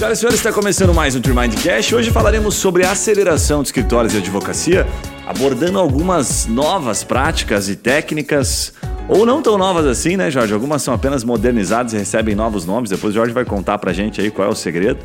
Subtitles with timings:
[0.00, 1.92] Senhoras e senhores, está começando mais um Trimind Cash.
[1.92, 4.86] Hoje falaremos sobre a aceleração de escritórios de advocacia,
[5.26, 8.72] abordando algumas novas práticas e técnicas,
[9.06, 10.54] ou não tão novas assim, né, Jorge?
[10.54, 12.88] Algumas são apenas modernizadas e recebem novos nomes.
[12.88, 15.00] Depois o Jorge vai contar pra gente aí qual é o segredo.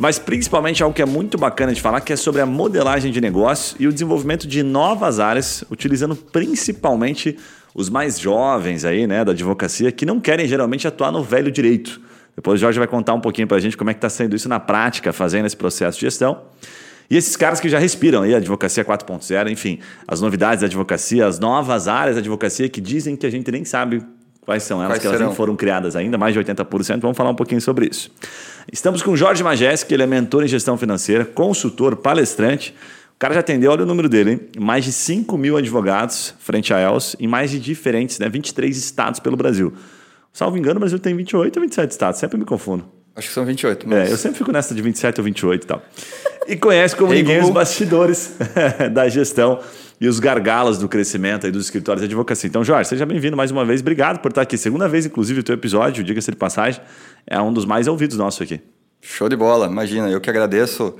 [0.00, 3.20] Mas principalmente algo que é muito bacana de falar, que é sobre a modelagem de
[3.20, 7.38] negócio e o desenvolvimento de novas áreas, utilizando principalmente
[7.72, 12.00] os mais jovens aí, né, da advocacia, que não querem geralmente atuar no velho direito
[12.36, 14.34] depois o Jorge vai contar um pouquinho para a gente como é que está sendo
[14.34, 16.42] isso na prática, fazendo esse processo de gestão.
[17.10, 21.26] E esses caras que já respiram aí a advocacia 4.0, enfim, as novidades da advocacia,
[21.26, 24.02] as novas áreas da advocacia que dizem que a gente nem sabe
[24.40, 25.30] quais são elas, quais que elas serão?
[25.30, 27.00] não foram criadas ainda, mais de 80%.
[27.00, 28.10] Vamos falar um pouquinho sobre isso.
[28.72, 32.74] Estamos com o Jorge Majeski, ele é mentor em gestão financeira, consultor, palestrante.
[33.14, 34.40] O cara já atendeu, olha o número dele, hein?
[34.58, 39.20] mais de 5 mil advogados frente a ELS em mais de diferentes, né, 23 estados
[39.20, 39.72] pelo Brasil.
[40.34, 42.84] Salvo engano, o Brasil tem 28 ou 27 estados, sempre me confundo.
[43.14, 43.88] Acho que são 28.
[43.88, 44.10] Mas...
[44.10, 45.80] É, eu sempre fico nessa de 27 ou 28 e tal.
[46.48, 48.36] E conhece como ninguém os bastidores
[48.92, 49.60] da gestão
[50.00, 52.48] e os gargalos do crescimento aí dos escritórios de advocacia.
[52.48, 53.80] Então, Jorge, seja bem-vindo mais uma vez.
[53.80, 54.58] Obrigado por estar aqui.
[54.58, 56.80] Segunda vez, inclusive, o teu episódio, diga-se de passagem,
[57.24, 58.60] é um dos mais ouvidos nossos aqui.
[59.00, 59.68] Show de bola.
[59.68, 60.96] Imagina, eu que agradeço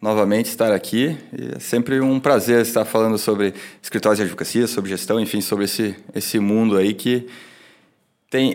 [0.00, 1.16] novamente estar aqui.
[1.32, 5.66] E é sempre um prazer estar falando sobre escritórios de advocacia, sobre gestão, enfim, sobre
[5.66, 7.28] esse, esse mundo aí que
[8.32, 8.54] tem,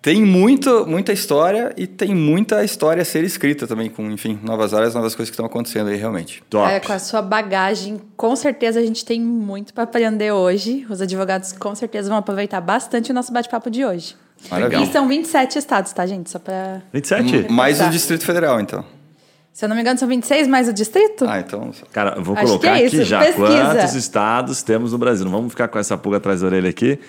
[0.00, 4.72] tem muito, muita história e tem muita história a ser escrita também, com, enfim, novas
[4.72, 6.44] áreas, novas coisas que estão acontecendo aí, realmente.
[6.48, 6.72] Top.
[6.72, 10.86] É, com a sua bagagem, com certeza a gente tem muito para aprender hoje.
[10.88, 14.14] Os advogados com certeza vão aproveitar bastante o nosso bate-papo de hoje.
[14.48, 14.84] Maravilha.
[14.84, 16.30] E são 27 estados, tá, gente?
[16.30, 17.50] Só para 27?
[17.50, 18.84] Mais o Distrito Federal, então.
[19.52, 21.26] Se eu não me engano, são 26 mais o distrito?
[21.26, 21.72] Ah, então.
[21.90, 23.74] Cara, eu vou Acho colocar é aqui já Pesquisa.
[23.74, 25.24] quantos estados temos no Brasil.
[25.24, 27.00] Não vamos ficar com essa pulga atrás da orelha aqui.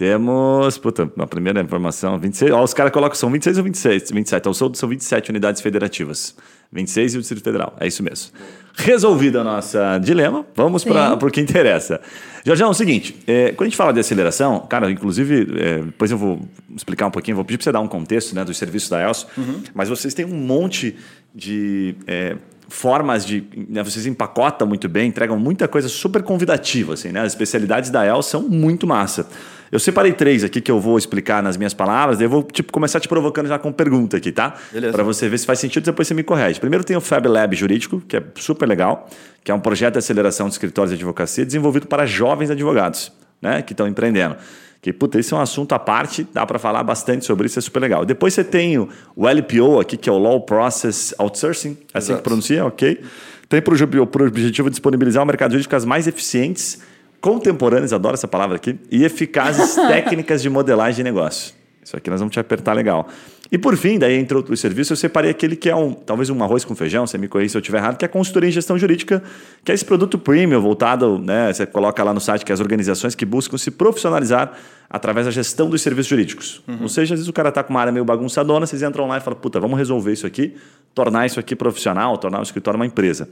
[0.00, 2.52] Temos, puta, na primeira informação, 26.
[2.52, 4.10] Ó, os caras colocam, são 26 ou 26?
[4.10, 4.40] 27.
[4.40, 6.34] Então são, são 27 unidades federativas.
[6.72, 7.76] 26 e o Distrito Federal.
[7.78, 8.32] É isso mesmo.
[8.76, 12.00] Resolvida a nossa dilema, vamos para o que interessa.
[12.46, 16.10] Jorge, é o seguinte: é, quando a gente fala de aceleração, cara, inclusive, é, depois
[16.10, 18.88] eu vou explicar um pouquinho, vou pedir para você dar um contexto né, dos serviços
[18.88, 19.60] da ELSO, uhum.
[19.74, 20.96] mas vocês têm um monte
[21.34, 22.38] de é,
[22.70, 23.44] formas de.
[23.68, 26.94] Né, vocês empacotam muito bem, entregam muita coisa super convidativa.
[26.94, 27.20] Assim, né?
[27.20, 29.28] As especialidades da ELSO são muito massa.
[29.70, 32.72] Eu separei três aqui que eu vou explicar nas minhas palavras, daí eu vou tipo,
[32.72, 34.54] começar te provocando já com pergunta aqui, tá?
[34.90, 36.58] Para você ver se faz sentido, depois você me corrige.
[36.58, 39.08] Primeiro tem o Fab Lab Jurídico, que é super legal,
[39.44, 43.62] que é um projeto de aceleração de escritórios de advocacia desenvolvido para jovens advogados, né,
[43.62, 44.36] que estão empreendendo.
[44.82, 47.62] Que, puta, esse é um assunto à parte, dá para falar bastante sobre isso, é
[47.62, 48.04] super legal.
[48.04, 52.12] Depois você tem o, o LPO aqui, que é o Law Process Outsourcing, é assim
[52.12, 52.18] Exato.
[52.18, 53.00] que pronuncia, ok?
[53.48, 53.76] Tem por,
[54.06, 56.80] por objetivo disponibilizar o mercado jurídico as mais eficientes
[57.20, 61.54] contemporâneas, adoro essa palavra aqui, e eficazes técnicas de modelagem de negócio.
[61.82, 63.08] Isso aqui nós vamos te apertar legal.
[63.52, 66.40] E por fim, daí entre outros serviços, eu separei aquele que é um, talvez um
[66.42, 68.52] arroz com feijão, você me corrija se eu estiver errado, que é a consultoria em
[68.52, 69.20] gestão jurídica,
[69.64, 71.52] que é esse produto premium voltado, né?
[71.52, 74.52] Você coloca lá no site que é as organizações que buscam se profissionalizar
[74.88, 76.62] através da gestão dos serviços jurídicos.
[76.68, 76.82] Uhum.
[76.82, 79.18] Ou seja, às vezes o cara está com uma área meio bagunçadona, vocês entram lá
[79.18, 80.54] e falam, puta, vamos resolver isso aqui,
[80.94, 83.28] tornar isso aqui profissional, tornar o escritório uma empresa.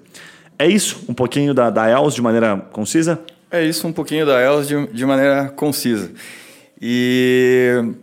[0.58, 3.20] É isso, um pouquinho da, da ELS de maneira concisa?
[3.50, 6.10] É isso, um pouquinho da ELS de, de maneira concisa.
[6.80, 7.94] E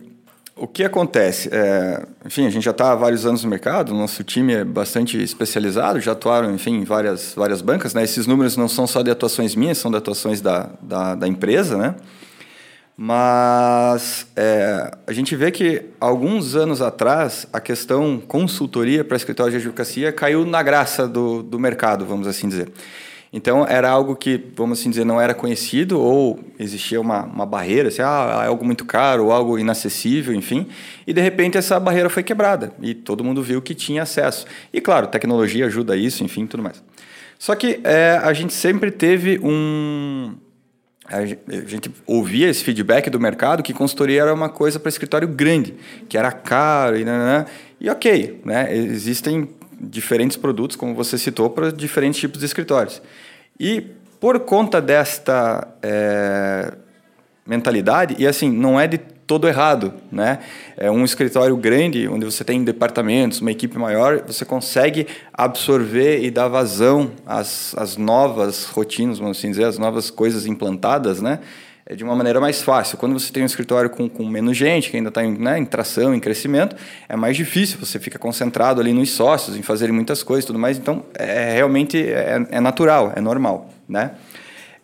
[0.56, 1.48] o que acontece?
[1.52, 5.22] É, enfim, a gente já está há vários anos no mercado, nosso time é bastante
[5.22, 7.94] especializado, já atuaram enfim, em várias, várias bancas.
[7.94, 8.02] Né?
[8.02, 11.76] Esses números não são só de atuações minhas, são de atuações da, da, da empresa.
[11.76, 11.94] Né?
[12.96, 19.58] Mas é, a gente vê que alguns anos atrás a questão consultoria para escritório de
[19.58, 22.72] advocacia caiu na graça do, do mercado, vamos assim dizer.
[23.36, 27.88] Então era algo que, vamos assim dizer, não era conhecido ou existia uma, uma barreira,
[27.88, 30.66] assim, ah, é algo muito caro algo inacessível, enfim.
[31.06, 34.46] E de repente essa barreira foi quebrada e todo mundo viu que tinha acesso.
[34.72, 36.82] E claro, tecnologia ajuda isso, enfim, tudo mais.
[37.38, 40.34] Só que é, a gente sempre teve um,
[41.06, 45.74] a gente ouvia esse feedback do mercado que consultoria era uma coisa para escritório grande,
[46.08, 47.44] que era caro e, né,
[47.78, 48.74] e ok, né?
[48.74, 49.46] Existem
[49.78, 53.02] diferentes produtos, como você citou, para diferentes tipos de escritórios.
[53.58, 53.80] E
[54.20, 56.72] por conta desta é,
[57.46, 60.38] mentalidade, e assim, não é de todo errado, né?
[60.76, 66.30] É um escritório grande, onde você tem departamentos, uma equipe maior, você consegue absorver e
[66.30, 71.40] dar vazão às, às novas rotinas, vamos assim dizer, às novas coisas implantadas, né?
[71.88, 72.98] É de uma maneira mais fácil.
[72.98, 75.64] Quando você tem um escritório com, com menos gente, que ainda está em, né, em
[75.64, 76.74] tração, em crescimento,
[77.08, 77.78] é mais difícil.
[77.78, 80.78] Você fica concentrado ali nos sócios, em fazerem muitas coisas e tudo mais.
[80.78, 84.12] Então, é, realmente é, é natural, é normal, né?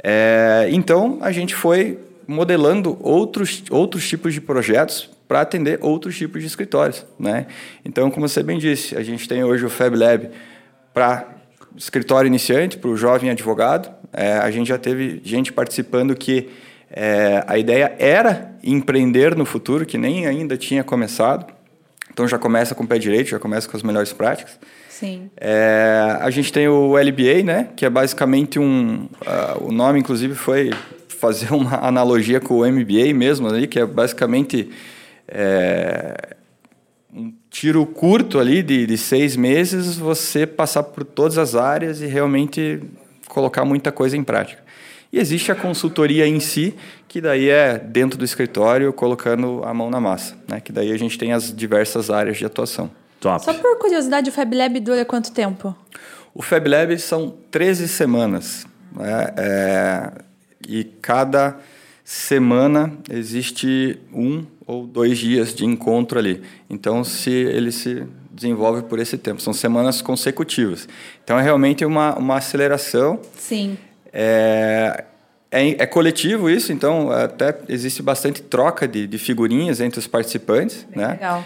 [0.00, 6.40] É, então, a gente foi modelando outros, outros tipos de projetos para atender outros tipos
[6.40, 7.04] de escritórios.
[7.18, 7.46] Né?
[7.84, 10.30] Então, como você bem disse, a gente tem hoje o Fab Lab
[10.94, 11.26] para
[11.76, 13.90] escritório iniciante, para o jovem advogado.
[14.12, 16.50] É, a gente já teve gente participando que
[16.92, 21.46] é, a ideia era empreender no futuro, que nem ainda tinha começado.
[22.12, 24.58] Então já começa com o pé direito, já começa com as melhores práticas.
[24.90, 25.30] Sim.
[25.36, 29.04] É, a gente tem o LBA, né, que é basicamente um.
[29.06, 30.70] Uh, o nome, inclusive, foi
[31.08, 34.70] fazer uma analogia com o MBA mesmo, ali, que é basicamente
[35.26, 36.36] é,
[37.12, 42.06] um tiro curto ali de, de seis meses, você passar por todas as áreas e
[42.06, 42.80] realmente
[43.28, 44.61] colocar muita coisa em prática.
[45.12, 46.74] E existe a consultoria em si,
[47.06, 50.58] que daí é dentro do escritório, colocando a mão na massa, né?
[50.58, 52.90] que daí a gente tem as diversas áreas de atuação.
[53.20, 53.44] Top.
[53.44, 55.76] Só por curiosidade, o Fab Lab dura quanto tempo?
[56.34, 58.66] O Fab Lab são 13 semanas.
[58.90, 59.34] Né?
[59.36, 60.12] É,
[60.66, 61.58] e cada
[62.02, 66.42] semana existe um ou dois dias de encontro ali.
[66.70, 70.88] Então, se ele se desenvolve por esse tempo, são semanas consecutivas.
[71.22, 73.20] Então, é realmente uma, uma aceleração.
[73.36, 73.76] Sim.
[74.12, 75.04] É,
[75.50, 80.86] é, é, coletivo isso, então até existe bastante troca de, de figurinhas entre os participantes.
[80.90, 81.12] Bem né?
[81.12, 81.44] Legal.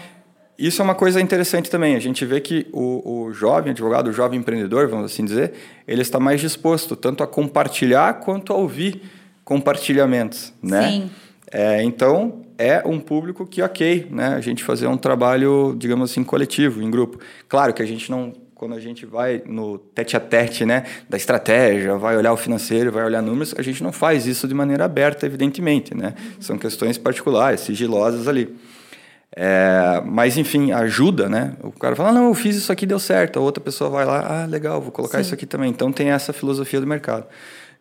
[0.57, 1.95] Isso é uma coisa interessante também.
[1.95, 5.53] A gente vê que o, o jovem advogado, o jovem empreendedor, vamos assim dizer,
[5.87, 9.01] ele está mais disposto tanto a compartilhar quanto a ouvir
[9.43, 10.89] compartilhamentos, né?
[10.89, 11.11] Sim.
[11.51, 14.29] É, então, é um público que, ok, né?
[14.29, 17.19] A gente fazer um trabalho, digamos assim, coletivo, em grupo.
[17.47, 21.15] Claro que a gente não quando a gente vai no tete a tete, né, da
[21.15, 24.85] estratégia, vai olhar o financeiro, vai olhar números, a gente não faz isso de maneira
[24.85, 26.15] aberta, evidentemente, né?
[26.39, 28.55] São questões particulares, sigilosas ali.
[29.35, 31.53] É, mas, enfim, ajuda, né?
[31.61, 33.37] O cara fala, não, eu fiz isso aqui, deu certo.
[33.37, 35.21] A outra pessoa vai lá, ah, legal, vou colocar Sim.
[35.25, 35.69] isso aqui também.
[35.69, 37.25] Então, tem essa filosofia do mercado.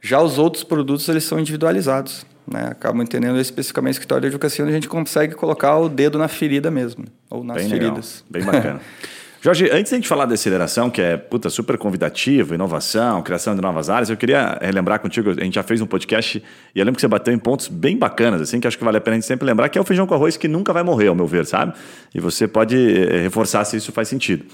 [0.03, 2.27] Já os outros produtos, eles são individualizados.
[2.47, 2.69] Né?
[2.71, 6.29] Acabam entendendo especificamente o escritório de advocacia, onde a gente consegue colocar o dedo na
[6.29, 8.23] ferida mesmo, ou nas Bem feridas.
[8.31, 8.53] Legal.
[8.53, 8.81] Bem bacana.
[9.41, 13.55] Jorge, antes de a gente falar da aceleração, que é puta, super convidativo, inovação, criação
[13.55, 16.43] de novas áreas, eu queria relembrar contigo, a gente já fez um podcast
[16.75, 18.97] e eu lembro que você bateu em pontos bem bacanas, assim, que acho que vale
[18.97, 20.83] a pena a gente sempre lembrar, que é o feijão com arroz que nunca vai
[20.83, 21.75] morrer, ao meu ver, sabe?
[22.15, 24.45] E você pode eh, reforçar se isso faz sentido.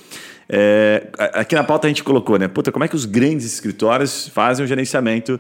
[0.49, 2.49] É, aqui na pauta a gente colocou, né?
[2.49, 5.39] Puta, como é que os grandes escritórios fazem o gerenciamento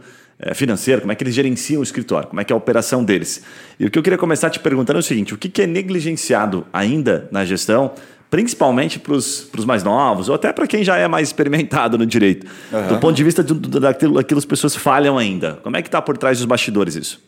[0.54, 3.44] financeiro, como é que eles gerenciam o escritório, como é que é a operação deles.
[3.78, 5.66] E o que eu queria começar te perguntando é o seguinte: o que, que é
[5.66, 7.92] negligenciado ainda na gestão
[8.32, 12.46] principalmente para os mais novos, ou até para quem já é mais experimentado no direito.
[12.72, 12.88] Uhum.
[12.88, 15.60] Do ponto de vista do, daquilo, daquilo as pessoas falham ainda.
[15.62, 17.20] Como é que está por trás dos bastidores isso?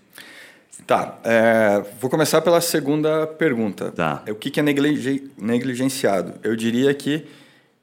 [0.86, 3.92] Tá, é, vou começar pela segunda pergunta.
[3.92, 4.22] Tá.
[4.24, 6.36] É, o que, que é negligenciado?
[6.42, 7.26] Eu diria que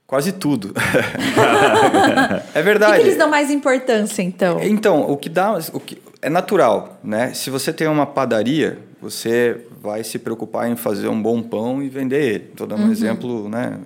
[0.07, 0.73] quase tudo.
[2.55, 2.93] é verdade.
[2.93, 4.59] O que, que, eles dão mais importância, então?
[4.63, 5.59] Então, o que dá...
[5.73, 7.35] O que, é natural, né?
[7.35, 11.89] Se você tem uma padaria, você vai se preocupar em fazer um bom pão e
[11.89, 12.49] vender ele.
[12.51, 12.89] Estou dando uhum.
[12.89, 13.79] um exemplo, né?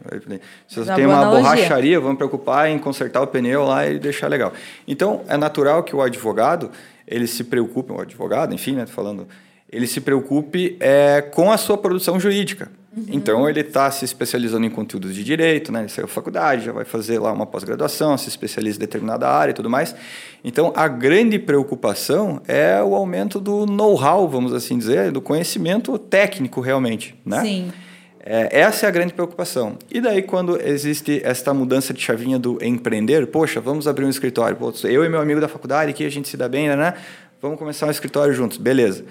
[0.67, 1.41] Se você tem uma analogia.
[1.41, 4.51] borracharia, vamos preocupar em consertar o pneu lá e deixar legal.
[4.85, 6.69] Então, é natural que o advogado,
[7.07, 9.25] ele se preocupe, o advogado, enfim, né, falando,
[9.71, 12.69] ele se preocupe é, com a sua produção jurídica.
[12.95, 13.03] Uhum.
[13.09, 15.81] Então, ele está se especializando em conteúdos de direito, né?
[15.81, 19.51] Ele saiu da faculdade, já vai fazer lá uma pós-graduação, se especializa em determinada área
[19.51, 19.93] e tudo mais.
[20.43, 26.61] Então, a grande preocupação é o aumento do know-how, vamos assim dizer, do conhecimento técnico
[26.61, 27.41] realmente, né?
[27.41, 27.73] Sim.
[28.27, 29.77] É, essa é a grande preocupação.
[29.91, 34.55] E daí, quando existe esta mudança de chavinha do empreender, poxa, vamos abrir um escritório.
[34.55, 36.93] Pô, eu e meu amigo da faculdade, aqui a gente se dá bem, né?
[37.41, 38.57] Vamos começar um escritório juntos.
[38.57, 39.05] Beleza.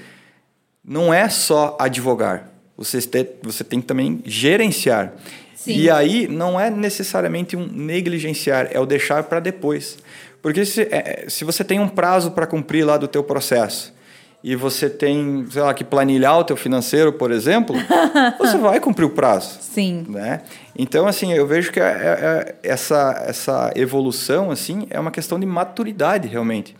[0.83, 5.13] Não é só advogar você, te, você tem que também gerenciar.
[5.55, 5.77] Sim.
[5.79, 9.99] E aí não é necessariamente um negligenciar, é o deixar para depois.
[10.43, 13.95] Porque se, é, se você tem um prazo para cumprir lá do teu processo
[14.43, 17.75] e você tem, sei lá, que planilhar o teu financeiro, por exemplo,
[18.39, 19.59] você vai cumprir o prazo.
[19.63, 20.05] Sim.
[20.07, 20.43] Né?
[20.77, 25.47] Então, assim, eu vejo que é, é, essa, essa evolução, assim, é uma questão de
[25.47, 26.77] maturidade, realmente.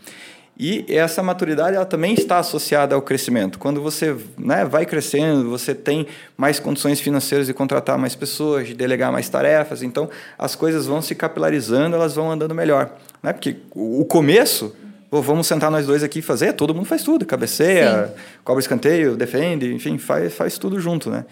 [0.57, 3.59] E essa maturidade ela também está associada ao crescimento.
[3.59, 6.07] Quando você né, vai crescendo, você tem
[6.37, 11.01] mais condições financeiras de contratar mais pessoas, de delegar mais tarefas, então as coisas vão
[11.01, 12.89] se capilarizando, elas vão andando melhor.
[13.21, 13.33] Né?
[13.33, 14.73] Porque o começo,
[15.11, 18.13] vamos sentar nós dois aqui e fazer, todo mundo faz tudo, cabeceia, Sim.
[18.43, 21.09] cobra escanteio, defende, enfim, faz, faz tudo junto.
[21.09, 21.25] Né?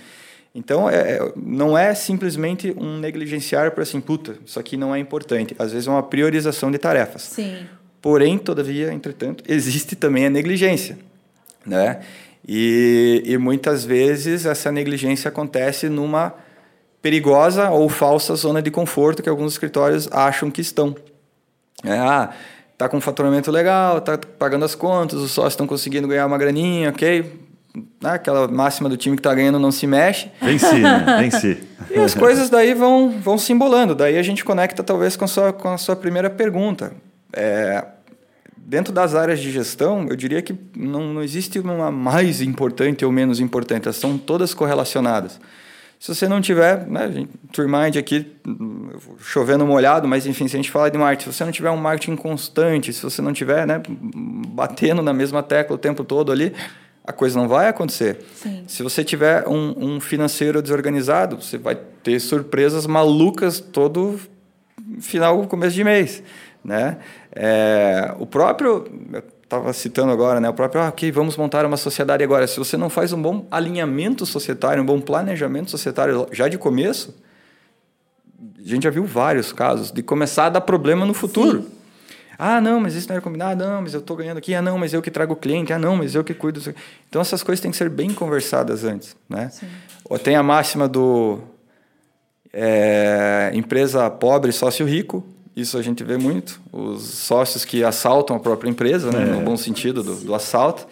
[0.53, 4.99] Então, é, é não é simplesmente um negligenciar para assim, puta, isso aqui não é
[4.99, 5.55] importante.
[5.57, 7.21] Às vezes é uma priorização de tarefas.
[7.21, 7.65] Sim.
[8.03, 10.97] Porém, todavia, entretanto, existe também a negligência,
[11.65, 12.01] né?
[12.45, 16.35] E, e muitas vezes essa negligência acontece numa
[17.01, 20.93] perigosa ou falsa zona de conforto que alguns escritórios acham que estão.
[21.81, 22.31] É, ah,
[22.77, 26.37] tá com um faturamento legal, tá pagando as contas, os sócios estão conseguindo ganhar uma
[26.37, 27.39] graninha, ok?
[28.01, 30.29] né, aquela máxima do time que está ganhando não se mexe.
[30.41, 31.05] Venci, né?
[31.21, 31.63] Venci.
[31.89, 33.95] e as coisas daí vão, vão se embolando.
[33.95, 36.91] Daí a gente conecta talvez com a sua, com a sua primeira pergunta.
[37.35, 37.83] É,
[38.65, 43.11] dentro das áreas de gestão, eu diria que não, não existe uma mais importante ou
[43.11, 45.39] menos importante, elas são todas correlacionadas.
[45.99, 48.27] Se você não tiver, né, Turmind aqui,
[49.19, 51.77] chovendo molhado, mas enfim, se a gente falar de marketing, se você não tiver um
[51.77, 56.53] marketing constante, se você não tiver né, batendo na mesma tecla o tempo todo ali,
[57.05, 58.19] a coisa não vai acontecer.
[58.35, 58.65] Sim.
[58.67, 64.19] Se você tiver um, um financeiro desorganizado, você vai ter surpresas malucas todo
[64.99, 66.23] final, começo de mês.
[66.63, 66.97] Né?
[67.35, 68.85] É, o próprio,
[69.43, 70.49] estava citando agora, né?
[70.49, 72.47] O próprio, ah, ok, vamos montar uma sociedade agora.
[72.47, 77.15] Se você não faz um bom alinhamento societário, um bom planejamento societário já de começo,
[78.59, 81.63] a gente já viu vários casos de começar a dar problema no futuro.
[81.63, 81.71] Sim.
[82.37, 83.63] Ah, não, mas isso não era combinado.
[83.63, 84.53] Não, mas eu estou ganhando aqui.
[84.55, 85.71] Ah, não, mas eu que trago o cliente.
[85.71, 86.61] Ah, não, mas eu que cuido.
[87.07, 89.15] Então, essas coisas têm que ser bem conversadas antes.
[89.29, 89.49] Né?
[89.49, 89.67] Sim.
[90.23, 91.39] Tem a máxima do
[92.51, 95.23] é, empresa pobre, sócio rico.
[95.55, 96.59] Isso a gente vê muito.
[96.71, 99.25] Os sócios que assaltam a própria empresa, né, é.
[99.25, 100.87] no bom sentido do, do, assalto.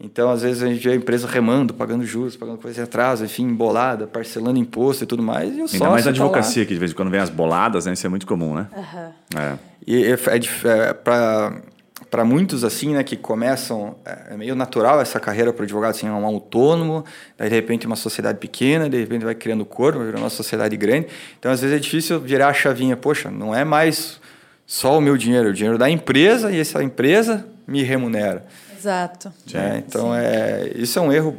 [0.00, 3.24] Então, às vezes, a gente vê a empresa remando, pagando juros, pagando coisa de atraso,
[3.24, 5.56] enfim, embolada, parcelando imposto e tudo mais.
[5.56, 7.86] E o Ainda mais na advocacia, tá que de vez em quando vem as boladas,
[7.86, 7.92] né?
[7.92, 8.66] Isso é muito comum, né?
[8.76, 9.40] Uhum.
[9.40, 9.58] É.
[9.86, 11.62] E é, é, é para
[12.10, 15.90] para muitos assim, né, que começam é, é meio natural essa carreira para o advogado,
[15.90, 17.04] assim, é um autônomo,
[17.36, 20.76] daí de repente uma sociedade pequena, de repente vai criando corpo, vai virando uma sociedade
[20.76, 21.08] grande.
[21.38, 24.20] Então às vezes é difícil virar a chavinha, poxa, não é mais
[24.66, 28.44] só o meu dinheiro, o dinheiro da empresa e essa empresa me remunera.
[28.76, 29.32] Exato.
[29.54, 31.36] É, então é isso é um erro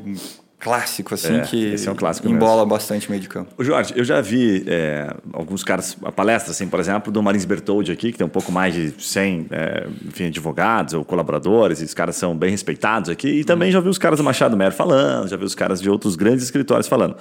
[0.63, 2.69] clássico, assim, é, que esse é um clássico embola mesmo.
[2.69, 3.51] bastante meio de campo.
[3.57, 7.43] O Jorge, eu já vi é, alguns caras, a palestra, assim, por exemplo, do Marins
[7.43, 11.83] Bertoldi aqui, que tem um pouco mais de 100 é, enfim, advogados ou colaboradores, e
[11.83, 14.73] os caras são bem respeitados aqui, e também já vi os caras do Machado Mero
[14.73, 17.17] falando, já vi os caras de outros grandes escritórios falando.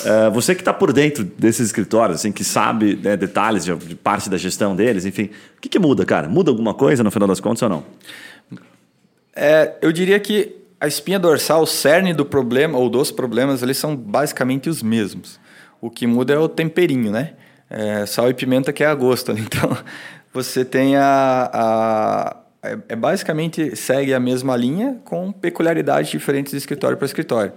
[0.00, 3.94] Uh, você que está por dentro desses escritórios, assim, que sabe né, detalhes de, de,
[3.94, 6.28] parte da gestão deles, enfim, o que, que muda, cara?
[6.28, 7.84] Muda alguma coisa no final das contas ou não?
[9.34, 13.78] É, eu diria que a espinha dorsal, o cerne do problema ou dos problemas, eles
[13.78, 15.40] são basicamente os mesmos.
[15.80, 17.32] O que muda é o temperinho, né?
[17.70, 19.32] É, sal e pimenta que é a gosto.
[19.36, 19.76] Então,
[20.30, 26.58] você tem a, a é, é, basicamente segue a mesma linha com peculiaridades diferentes de
[26.58, 27.52] escritório para escritório.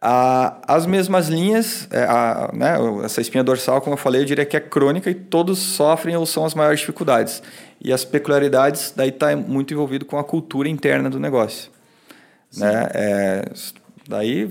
[0.00, 4.46] A, as mesmas linhas, é, a, né, essa espinha dorsal, como eu falei, eu diria
[4.46, 7.42] que é crônica e todos sofrem ou são as maiores dificuldades.
[7.80, 11.79] E as peculiaridades daí está muito envolvido com a cultura interna do negócio.
[12.56, 12.88] Né?
[12.94, 13.44] É,
[14.08, 14.48] daí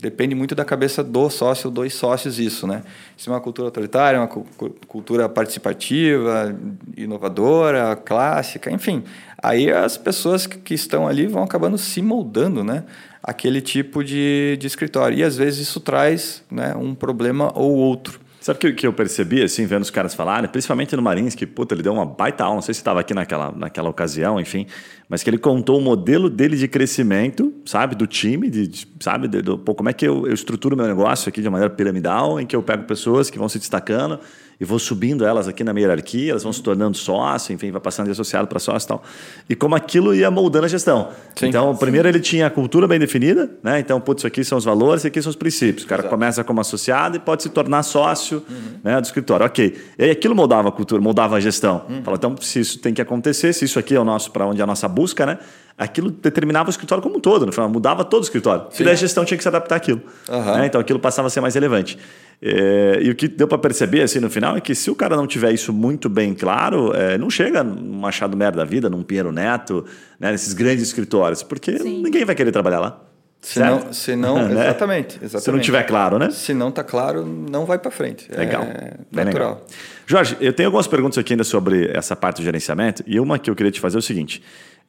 [0.00, 2.82] depende muito da cabeça do sócio, dos sócios isso, né?
[3.16, 6.56] Se é uma cultura autoritária, uma cultura participativa,
[6.96, 9.02] inovadora, clássica, enfim.
[9.42, 12.84] Aí as pessoas que estão ali vão acabando se moldando, né?
[13.22, 15.18] Aquele tipo de, de escritório.
[15.18, 18.20] E às vezes isso traz né, um problema ou outro.
[18.50, 21.46] Sabe o que, que eu percebi, assim, vendo os caras falarem, principalmente no Marins, que,
[21.46, 24.66] puta, ele deu uma baita aula, não sei se estava aqui naquela, naquela ocasião, enfim,
[25.08, 29.28] mas que ele contou o modelo dele de crescimento, sabe, do time, de, de sabe,
[29.28, 32.40] de, do, pô, como é que eu, eu estruturo meu negócio aqui de maneira piramidal,
[32.40, 34.18] em que eu pego pessoas que vão se destacando
[34.60, 37.80] e vou subindo elas aqui na minha hierarquia, elas vão se tornando sócio, enfim, vai
[37.80, 39.02] passando de associado para sócio e tal.
[39.48, 41.08] E como aquilo ia moldando a gestão.
[41.34, 41.46] Sim.
[41.46, 43.80] Então, primeiro ele tinha a cultura bem definida, né?
[43.80, 45.84] Então, putz, isso aqui são os valores, isso aqui são os princípios.
[45.84, 46.14] O cara Exato.
[46.14, 48.80] começa como associado e pode se tornar sócio uhum.
[48.84, 49.46] né, do escritório.
[49.46, 49.78] Ok.
[49.98, 51.86] E aí aquilo moldava a cultura, moldava a gestão.
[51.88, 52.02] Uhum.
[52.04, 54.60] Fala, então, se isso tem que acontecer, se isso aqui é o nosso, para onde
[54.60, 55.38] é a nossa busca, né?
[55.80, 58.66] aquilo determinava o escritório como um todo, no final, mudava todo o escritório.
[58.70, 58.84] Sim.
[58.84, 60.02] E a gestão tinha que se adaptar àquilo.
[60.28, 60.56] Uhum.
[60.56, 60.66] Né?
[60.66, 61.98] Então aquilo passava a ser mais relevante.
[62.42, 65.14] É, e o que deu para perceber assim no final é que se o cara
[65.14, 69.02] não tiver isso muito bem claro, é, não chega num Machado Merda da vida, num
[69.02, 69.84] Pinheiro Neto,
[70.18, 72.02] né, nesses grandes escritórios, porque Sim.
[72.02, 73.09] ninguém vai querer trabalhar lá.
[73.40, 74.64] Se não, se não né?
[74.64, 75.44] exatamente, exatamente.
[75.44, 76.30] Se não tiver claro, né?
[76.30, 78.30] Se não está claro, não vai para frente.
[78.30, 78.62] Legal.
[78.62, 79.50] É natural.
[79.50, 79.66] Legal.
[80.06, 83.48] Jorge, eu tenho algumas perguntas aqui ainda sobre essa parte do gerenciamento e uma que
[83.48, 84.42] eu queria te fazer é o seguinte.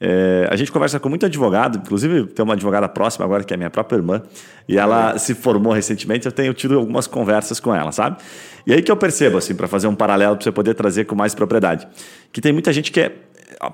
[0.04, 3.58] É, a gente conversa com muito advogado, inclusive tem uma advogada próxima agora, que é
[3.58, 4.24] minha própria irmã,
[4.68, 8.18] e ela se formou recentemente, eu tenho tido algumas conversas com ela, sabe?
[8.66, 11.16] E aí que eu percebo, assim, para fazer um paralelo, para você poder trazer com
[11.16, 11.88] mais propriedade,
[12.32, 13.12] que tem muita gente que é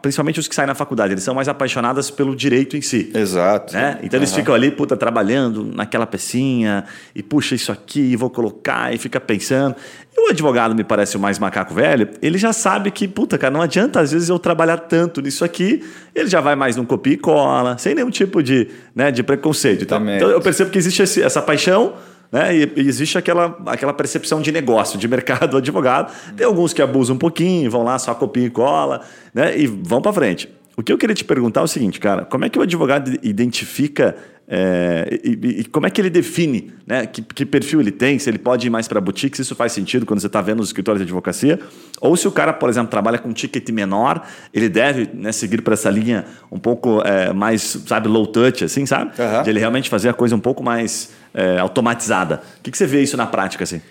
[0.01, 3.11] principalmente os que saem na faculdade, eles são mais apaixonados pelo direito em si.
[3.13, 3.73] Exato.
[3.73, 3.99] Né?
[4.03, 4.23] Então uhum.
[4.23, 6.83] eles ficam ali, puta, trabalhando naquela pecinha,
[7.15, 9.75] e puxa isso aqui, vou colocar, e fica pensando.
[10.15, 13.53] E o advogado me parece o mais macaco velho, ele já sabe que, puta, cara,
[13.53, 17.13] não adianta às vezes eu trabalhar tanto nisso aqui, ele já vai mais num copia
[17.13, 19.83] e cola, sem nenhum tipo de, né, de preconceito.
[19.83, 21.93] Então, então eu percebo que existe esse, essa paixão
[22.31, 22.55] né?
[22.55, 26.13] E, existe aquela, aquela percepção de negócio, de mercado do advogado.
[26.35, 29.01] Tem alguns que abusam um pouquinho, vão lá só copia e cola,
[29.33, 29.57] né?
[29.57, 30.49] E vão para frente.
[30.75, 33.17] O que eu queria te perguntar é o seguinte, cara: como é que o advogado
[33.23, 34.15] identifica
[34.49, 37.05] É, e, e, como é que ele define, né?
[37.05, 39.73] Que, que, perfil ele tem, se ele pode ir mais para boutique, se isso faz
[39.73, 41.59] sentido quando você está vendo os escritórios de advocacia,
[41.99, 45.61] ou se o cara, por exemplo, trabalha com um ticket menor, ele deve né, seguir
[45.61, 49.11] para essa linha um pouco é, mais, sabe, low touch, assim, sabe?
[49.21, 49.43] Uhum.
[49.43, 52.41] De ele realmente fazer a coisa um pouco mais é, automatizada.
[52.59, 53.81] O que, que, você vê isso na prática, assim?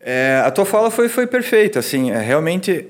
[0.00, 2.86] É, a tua fala foi, foi perfeita, assim, é, realmente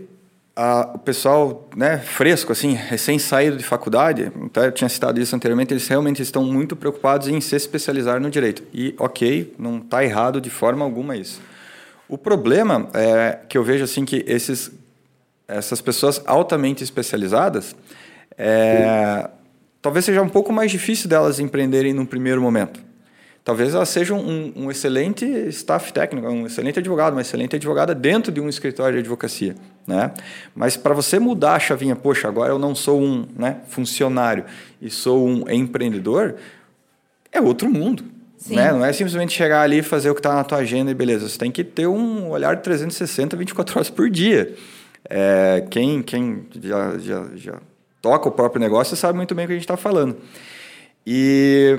[0.60, 5.34] a, o pessoal né, fresco, assim, recém saído de faculdade, até eu tinha citado isso
[5.34, 8.62] anteriormente, eles realmente estão muito preocupados em se especializar no direito.
[8.70, 11.40] E, ok, não está errado de forma alguma isso.
[12.06, 14.70] O problema é que eu vejo assim que esses,
[15.48, 17.74] essas pessoas altamente especializadas,
[18.36, 19.30] é,
[19.80, 22.89] talvez seja um pouco mais difícil delas empreenderem no primeiro momento.
[23.42, 28.30] Talvez ela seja um, um, excelente staff técnico, um excelente advogado, uma excelente advogada dentro
[28.30, 29.54] de um escritório de advocacia.
[29.86, 30.12] Né?
[30.54, 34.44] Mas para você mudar a chavinha, poxa, agora eu não sou um né, funcionário
[34.80, 36.36] e sou um empreendedor,
[37.32, 38.04] é outro mundo.
[38.48, 38.72] Né?
[38.72, 41.28] Não é simplesmente chegar ali e fazer o que está na tua agenda e beleza.
[41.28, 44.54] Você tem que ter um olhar de 360, 24 horas por dia.
[45.08, 47.58] É, quem quem já, já, já
[48.02, 50.16] toca o próprio negócio sabe muito bem o que a gente está falando.
[51.06, 51.78] E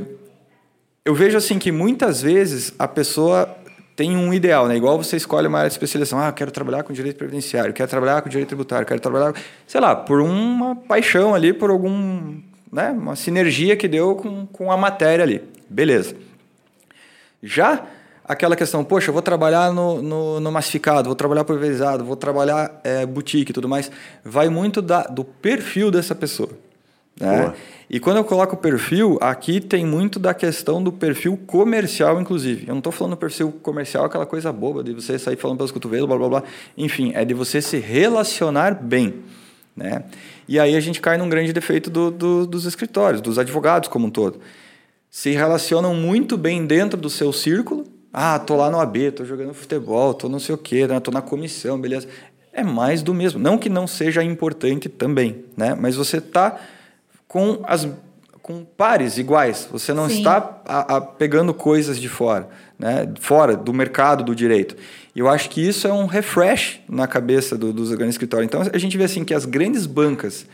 [1.04, 3.58] eu vejo assim que muitas vezes a pessoa
[3.96, 4.76] tem um ideal, né?
[4.76, 6.20] Igual você escolhe uma área de especialização.
[6.20, 9.34] Ah, eu quero trabalhar com direito previdenciário, quero trabalhar com direito tributário, quero trabalhar,
[9.68, 12.40] sei lá, por uma paixão ali, por algum,
[12.72, 12.92] né?
[12.92, 15.42] Uma sinergia que deu com, com a matéria ali.
[15.70, 16.16] Beleza.
[17.42, 17.86] Já
[18.24, 22.80] aquela questão, poxa, eu vou trabalhar no, no, no massificado, vou trabalhar pulverizado, vou trabalhar
[22.84, 23.92] é, boutique e tudo mais,
[24.24, 26.50] vai muito da, do perfil dessa pessoa.
[27.22, 27.54] Né?
[27.94, 32.64] E quando eu coloco o perfil, aqui tem muito da questão do perfil comercial, inclusive.
[32.64, 35.72] Eu não estou falando do perfil comercial, aquela coisa boba de você sair falando pelos
[35.72, 36.44] cotovelos, blá blá blá.
[36.78, 39.16] Enfim, é de você se relacionar bem.
[39.76, 40.04] Né?
[40.48, 44.08] E aí a gente cai num grande defeito do, do, dos escritórios, dos advogados como
[44.08, 44.40] um todo.
[45.10, 47.84] Se relacionam muito bem dentro do seu círculo.
[48.14, 51.00] Ah, tô lá no AB, tô jogando futebol, tô não sei o quê, né?
[51.02, 52.08] tô na comissão, beleza.
[52.54, 53.38] É mais do mesmo.
[53.38, 55.76] Não que não seja importante também, né?
[55.78, 56.58] Mas você está
[57.32, 57.88] com as
[58.42, 59.70] com pares iguais.
[59.72, 60.18] Você não Sim.
[60.18, 63.08] está a, a, pegando coisas de fora, né?
[63.22, 64.76] fora do mercado do direito.
[65.16, 68.48] E eu acho que isso é um refresh na cabeça do, dos grandes escritórios.
[68.48, 70.46] Então a gente vê assim que as grandes bancas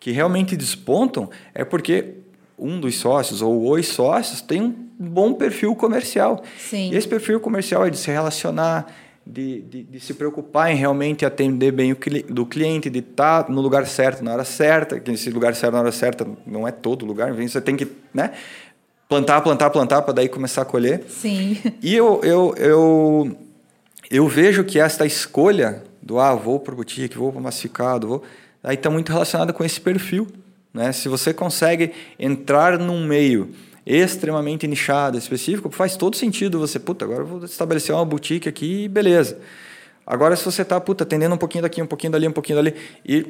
[0.00, 2.14] que realmente despontam é porque
[2.58, 6.42] um dos sócios ou os sócios tem um bom perfil comercial.
[6.58, 6.90] Sim.
[6.90, 8.92] E esse perfil comercial é de se relacionar,
[9.26, 13.44] de, de, de, se preocupar em realmente atender bem o cli do cliente, de estar
[13.44, 16.66] tá no lugar certo na hora certa, que esse lugar certo na hora certa não
[16.66, 18.32] é todo lugar, você tem que né,
[19.08, 21.04] plantar, plantar, plantar para daí começar a colher.
[21.08, 21.58] Sim.
[21.82, 23.36] E eu, eu, eu,
[24.10, 28.06] eu vejo que esta escolha do ah, vou para o boutique, vou para o massificado,
[28.06, 28.22] vou,
[28.62, 30.28] aí está muito relacionada com esse perfil.
[30.72, 30.92] Né?
[30.92, 33.50] Se você consegue entrar num meio
[33.86, 38.84] extremamente nichado, específico, faz todo sentido você, puta, agora eu vou estabelecer uma boutique aqui
[38.84, 39.38] e beleza.
[40.04, 42.74] Agora, se você está, puta, atendendo um pouquinho daqui, um pouquinho dali, um pouquinho dali,
[43.04, 43.26] e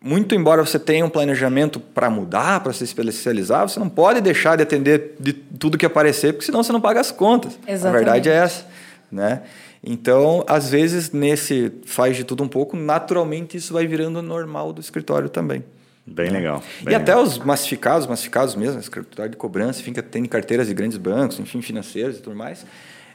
[0.00, 4.56] muito embora você tenha um planejamento para mudar, para se especializar, você não pode deixar
[4.56, 7.58] de atender de tudo que aparecer, porque senão você não paga as contas.
[7.66, 7.86] Exatamente.
[7.86, 8.66] A verdade é essa,
[9.10, 9.42] né?
[9.82, 14.80] Então, às vezes, nesse faz de tudo um pouco, naturalmente isso vai virando normal do
[14.80, 15.64] escritório também.
[16.06, 16.62] Bem legal.
[16.82, 20.74] Bem e até os massificados, massificados mesmo, escritório de cobrança, enfim, que tem carteiras de
[20.74, 22.64] grandes bancos, enfim, financeiros e tudo mais,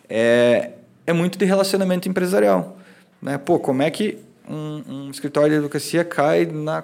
[0.10, 0.72] é,
[1.08, 2.78] é muito de relacionamento empresarial.
[3.22, 3.38] Né?
[3.38, 4.18] Pô, como é que
[4.50, 6.84] um, um escritório de advocacia cai na,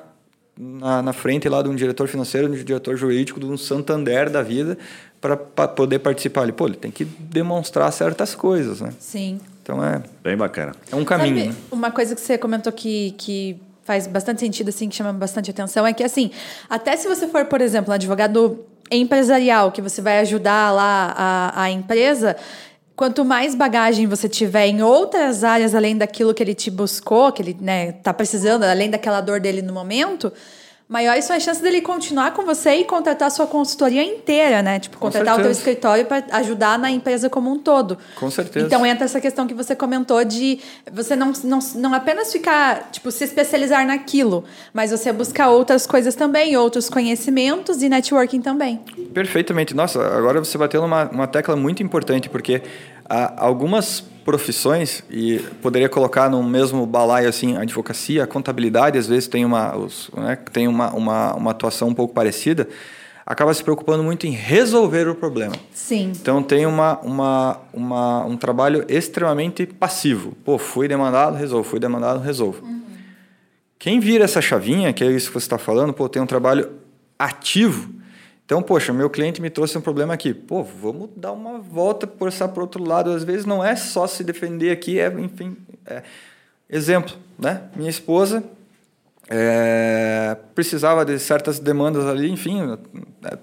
[0.58, 4.30] na, na, frente lá de um diretor financeiro, de um diretor jurídico, de um Santander
[4.30, 4.78] da vida,
[5.20, 6.54] para poder participar ali?
[6.54, 8.94] Pô, ele tem que demonstrar certas coisas, né?
[8.98, 9.42] Sim.
[9.62, 10.02] Então é...
[10.24, 10.74] Bem bacana.
[10.90, 11.38] É um caminho.
[11.38, 11.56] Sabe, né?
[11.70, 13.12] Uma coisa que você comentou que...
[13.18, 16.30] que faz bastante sentido, assim, que chama bastante atenção, é que, assim,
[16.70, 21.64] até se você for, por exemplo, um advogado empresarial, que você vai ajudar lá a,
[21.64, 22.36] a empresa,
[22.98, 27.42] quanto mais bagagem você tiver em outras áreas além daquilo que ele te buscou, que
[27.42, 30.34] ele né, tá precisando, além daquela dor dele no momento,
[30.88, 34.80] maiores são as chances dele continuar com você e contratar a sua consultoria inteira, né?
[34.80, 37.98] Tipo, contratar o teu escritório para ajudar na empresa como um todo.
[38.16, 38.66] Com certeza.
[38.66, 40.60] Então entra essa questão que você comentou de
[40.92, 46.16] você não, não, não apenas ficar, tipo, se especializar naquilo, mas você buscar outras coisas
[46.16, 48.78] também, outros conhecimentos e networking também.
[49.14, 49.74] Perfeitamente.
[49.74, 52.62] Nossa, agora você bateu numa uma tecla muito importante, porque
[53.10, 59.08] há algumas profissões e poderia colocar no mesmo balaio assim a advocacia, a contabilidade às
[59.08, 62.68] vezes tem uma os, né, tem uma, uma, uma atuação um pouco parecida,
[63.26, 65.56] acaba se preocupando muito em resolver o problema.
[65.72, 66.12] Sim.
[66.14, 70.34] Então tem uma, uma, uma um trabalho extremamente passivo.
[70.44, 72.66] Pô, fui demandado, resolvo, fui demandado, resolvo.
[72.66, 72.82] Uhum.
[73.80, 76.70] Quem vira essa chavinha, que é isso que você está falando, pô, tem um trabalho
[77.18, 77.90] ativo
[78.48, 80.34] Então, poxa, meu cliente me trouxe um problema aqui.
[80.34, 83.12] Pô, vamos dar uma volta, forçar para outro lado.
[83.12, 85.58] Às vezes não é só se defender aqui, é, enfim.
[85.86, 86.02] É...
[86.70, 87.64] Exemplo, né?
[87.76, 88.42] Minha esposa
[89.30, 92.78] é, precisava de certas demandas ali, enfim,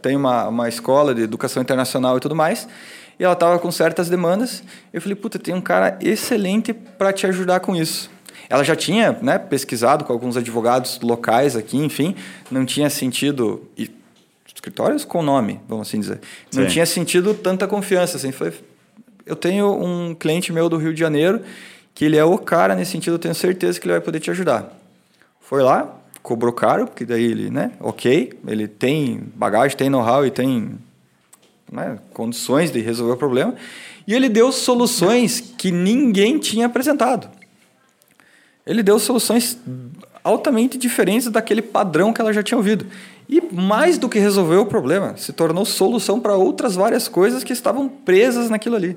[0.00, 2.66] tem uma, uma escola de educação internacional e tudo mais,
[3.18, 4.62] e ela estava com certas demandas.
[4.90, 8.10] Eu falei, puta, tem um cara excelente para te ajudar com isso.
[8.48, 12.16] Ela já tinha né, pesquisado com alguns advogados locais aqui, enfim,
[12.50, 13.68] não tinha sentido.
[13.76, 13.90] E,
[14.64, 16.20] escritórios com nome, vamos assim dizer.
[16.54, 16.68] Não Sim.
[16.70, 18.16] tinha sentido tanta confiança.
[18.16, 18.52] Assim, foi,
[19.26, 21.42] eu tenho um cliente meu do Rio de Janeiro
[21.94, 24.30] que ele é o cara nesse sentido, eu tenho certeza que ele vai poder te
[24.30, 24.76] ajudar.
[25.40, 30.30] Foi lá, cobrou caro, porque daí ele, né, ok, ele tem bagagem, tem know-how e
[30.30, 30.76] tem
[31.70, 33.54] né, condições de resolver o problema.
[34.08, 37.28] E ele deu soluções que ninguém tinha apresentado.
[38.66, 39.56] Ele deu soluções
[40.24, 42.86] altamente diferentes daquele padrão que ela já tinha ouvido.
[43.28, 47.52] E mais do que resolveu o problema, se tornou solução para outras várias coisas que
[47.52, 48.96] estavam presas naquilo ali.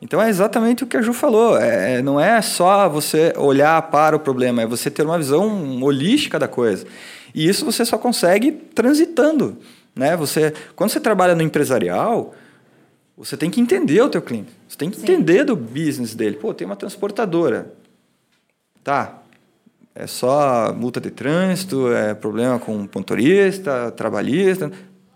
[0.00, 1.58] Então é exatamente o que a Ju falou.
[1.58, 5.82] É, é, não é só você olhar para o problema, é você ter uma visão
[5.82, 6.86] holística da coisa.
[7.34, 9.58] E isso você só consegue transitando.
[9.94, 10.16] Né?
[10.16, 12.34] Você, quando você trabalha no empresarial,
[13.16, 14.50] você tem que entender o teu cliente.
[14.68, 15.02] Você tem que Sim.
[15.02, 16.36] entender do business dele.
[16.36, 17.72] Pô, tem uma transportadora.
[18.84, 19.18] Tá.
[20.00, 24.70] É só multa de trânsito, é problema com motorista, trabalhista.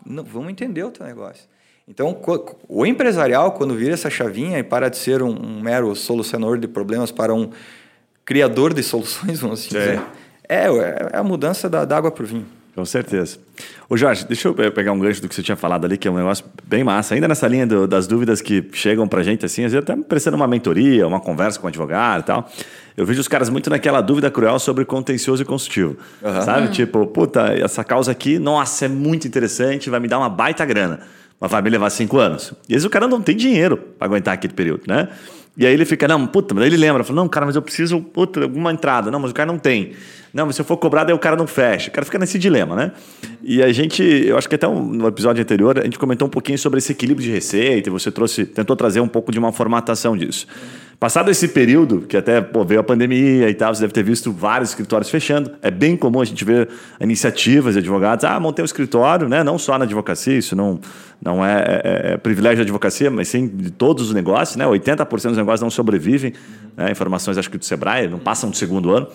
[0.04, 1.44] Não, vamos entender o teu negócio.
[1.86, 2.20] Então,
[2.68, 6.66] o empresarial, quando vira essa chavinha e para de ser um, um mero solucionador de
[6.66, 7.50] problemas para um
[8.24, 10.02] criador de soluções, vamos assim dizer,
[10.48, 12.46] é, é a mudança da, da água para o vinho.
[12.74, 13.36] Com certeza.
[13.88, 16.10] Ô Jorge, deixa eu pegar um gancho do que você tinha falado ali, que é
[16.10, 17.14] um negócio bem massa.
[17.14, 20.36] Ainda nessa linha do, das dúvidas que chegam para gente, assim, às vezes até prestando
[20.36, 22.50] uma mentoria, uma conversa com um advogado e tal.
[22.96, 25.98] Eu vejo os caras muito naquela dúvida cruel sobre contencioso e consultivo.
[26.22, 26.42] Uhum.
[26.42, 26.66] Sabe?
[26.66, 26.72] Uhum.
[26.72, 31.00] Tipo, puta, essa causa aqui, nossa, é muito interessante, vai me dar uma baita grana
[31.42, 32.52] mas vai me levar cinco anos.
[32.68, 35.08] E às vezes o cara não tem dinheiro para aguentar aquele período, né?
[35.56, 38.00] E aí ele fica, não, puta, mas ele lembra, fala, não, cara, mas eu preciso,
[38.00, 39.10] puta, alguma entrada.
[39.10, 39.92] Não, mas o cara não tem.
[40.32, 41.90] Não, mas se eu for cobrado, aí o cara não fecha.
[41.90, 42.92] O cara fica nesse dilema, né?
[43.42, 46.56] E a gente, eu acho que até no episódio anterior, a gente comentou um pouquinho
[46.58, 50.16] sobre esse equilíbrio de receita, e você trouxe, tentou trazer um pouco de uma formatação
[50.16, 50.46] disso.
[51.02, 54.30] Passado esse período, que até pô, veio a pandemia e tal, você deve ter visto
[54.30, 55.50] vários escritórios fechando.
[55.60, 56.68] É bem comum a gente ver
[57.00, 58.24] iniciativas de advogados.
[58.24, 59.42] Ah, montei um escritório, né?
[59.42, 60.78] não só na advocacia, isso não,
[61.20, 64.54] não é, é, é privilégio da advocacia, mas sim de todos os negócios.
[64.54, 64.64] Né?
[64.64, 66.34] 80% dos negócios não sobrevivem.
[66.76, 66.92] Né?
[66.92, 69.08] Informações, acho que do Sebrae, não passam do segundo ano.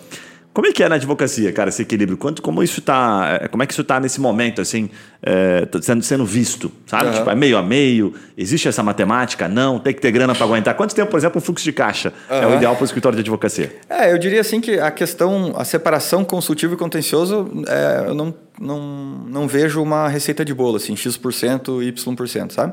[0.52, 2.16] Como é que é na advocacia, cara, esse equilíbrio?
[2.18, 4.90] Quanto, como isso tá, é, como é que isso está nesse momento, assim,
[5.22, 7.06] é, sendo, sendo visto, sabe?
[7.06, 7.12] Uhum.
[7.12, 8.12] Tipo, é meio a meio?
[8.36, 9.46] Existe essa matemática?
[9.46, 10.74] Não, tem que ter grana para aguentar.
[10.74, 12.36] Quanto tempo, por exemplo, um fluxo de caixa uhum.
[12.36, 13.76] é o ideal para o escritório de advocacia?
[13.88, 18.34] É, eu diria assim que a questão, a separação consultivo e contencioso, é, eu não,
[18.60, 18.80] não,
[19.28, 22.72] não vejo uma receita de bolo, assim, X%, Y%, sabe?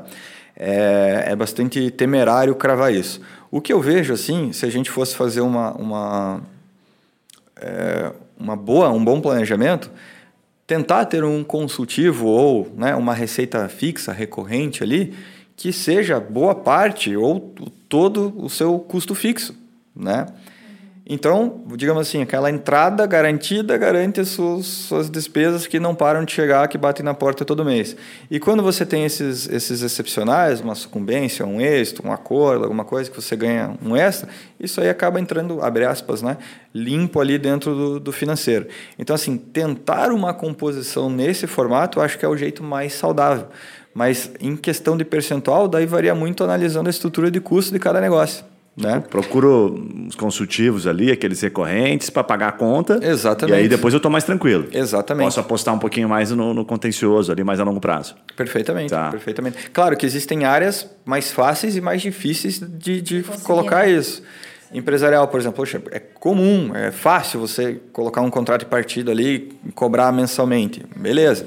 [0.58, 3.20] É, é bastante temerário cravar isso.
[3.50, 6.42] O que eu vejo, assim, se a gente fosse fazer uma, uma
[7.60, 9.90] é, uma boa, um bom planejamento,
[10.66, 15.14] tentar ter um consultivo ou né, uma receita fixa, recorrente ali,
[15.56, 17.54] que seja boa parte ou
[17.88, 19.54] todo o seu custo fixo,
[19.94, 20.26] né?
[21.08, 26.32] Então, digamos assim, aquela entrada garantida garante as suas, suas despesas que não param de
[26.32, 27.96] chegar, que batem na porta todo mês.
[28.28, 33.08] E quando você tem esses, esses excepcionais, uma sucumbência, um êxito, um acordo, alguma coisa
[33.08, 36.38] que você ganha um extra, isso aí acaba entrando, abre aspas, né,
[36.74, 38.66] limpo ali dentro do, do financeiro.
[38.98, 43.46] Então, assim, tentar uma composição nesse formato, eu acho que é o jeito mais saudável.
[43.94, 48.00] Mas em questão de percentual, daí varia muito analisando a estrutura de custo de cada
[48.00, 48.55] negócio.
[48.76, 49.02] Né?
[49.08, 53.00] Procuro os consultivos ali, aqueles recorrentes, para pagar a conta.
[53.02, 53.56] Exatamente.
[53.56, 54.68] E aí depois eu estou mais tranquilo.
[54.70, 55.24] Exatamente.
[55.24, 58.14] Posso apostar um pouquinho mais no, no contencioso ali, mais a longo prazo.
[58.36, 59.10] Perfeitamente, tá.
[59.10, 59.70] perfeitamente.
[59.70, 64.22] Claro que existem áreas mais fáceis e mais difíceis de, de colocar isso.
[64.72, 69.56] Empresarial, por exemplo, poxa, é comum, é fácil você colocar um contrato de partido ali
[69.64, 70.82] e cobrar mensalmente.
[70.94, 71.46] Beleza.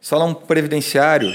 [0.00, 1.30] Só um previdenciário,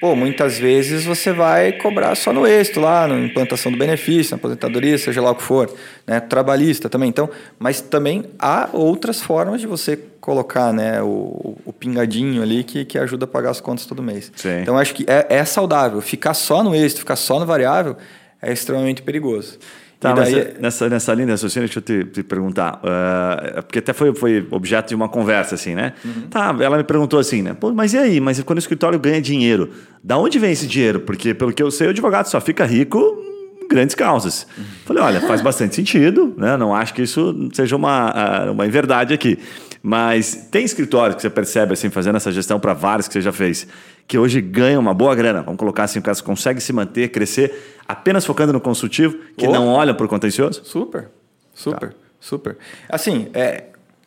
[0.00, 4.36] Pô, muitas vezes você vai cobrar só no êxito lá, na implantação do benefício, na
[4.36, 5.72] aposentadoria, seja lá o que for,
[6.06, 6.20] né?
[6.20, 7.08] Trabalhista também.
[7.08, 12.84] Então, mas também há outras formas de você colocar, né, o, o pingadinho ali que,
[12.84, 14.30] que ajuda a pagar as contas todo mês.
[14.36, 14.60] Sim.
[14.60, 16.00] Então, acho que é, é saudável.
[16.00, 17.96] Ficar só no êxito, ficar só no variável
[18.40, 19.58] é extremamente perigoso.
[20.00, 20.32] Tá, daí...
[20.32, 22.76] mas nessa, nessa linha de raciocínio, deixa eu te, te perguntar.
[22.76, 25.92] Uh, porque até foi, foi objeto de uma conversa, assim, né?
[26.04, 26.28] Uhum.
[26.30, 27.54] Tá, ela me perguntou assim, né?
[27.54, 28.20] Pô, mas e aí?
[28.20, 29.70] Mas quando o escritório ganha dinheiro,
[30.02, 31.00] da onde vem esse dinheiro?
[31.00, 33.18] Porque, pelo que eu sei, o advogado só fica rico
[33.60, 34.46] em grandes causas.
[34.56, 34.64] Uhum.
[34.84, 36.56] Falei, olha, faz bastante sentido, né?
[36.56, 39.36] Não acho que isso seja uma, uma verdade aqui.
[39.82, 43.32] Mas tem escritórios que você percebe, assim, fazendo essa gestão para vários que você já
[43.32, 43.66] fez,
[44.08, 45.42] que hoje ganham uma boa grana.
[45.42, 49.52] Vamos colocar assim, o cara consegue se manter, crescer, apenas focando no consultivo, que oh.
[49.52, 50.64] não olha para o contencioso?
[50.64, 51.10] Super,
[51.54, 51.96] super, tá.
[52.18, 52.56] super.
[52.88, 53.66] Assim, é,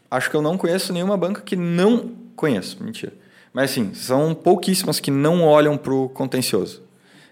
[0.09, 3.13] acho que eu não conheço nenhuma banca que não conheço, mentira.
[3.53, 6.81] Mas assim, são pouquíssimas que não olham para o contencioso.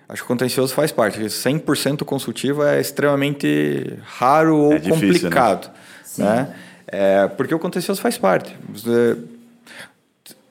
[0.08, 1.20] Acho que o contencioso faz parte.
[1.20, 5.12] 100% consultivo é extremamente raro ou é difícil, né?
[5.12, 5.72] complicado.
[6.18, 6.26] Né?
[6.26, 6.56] né?
[6.88, 8.56] É, porque o contencioso faz parte.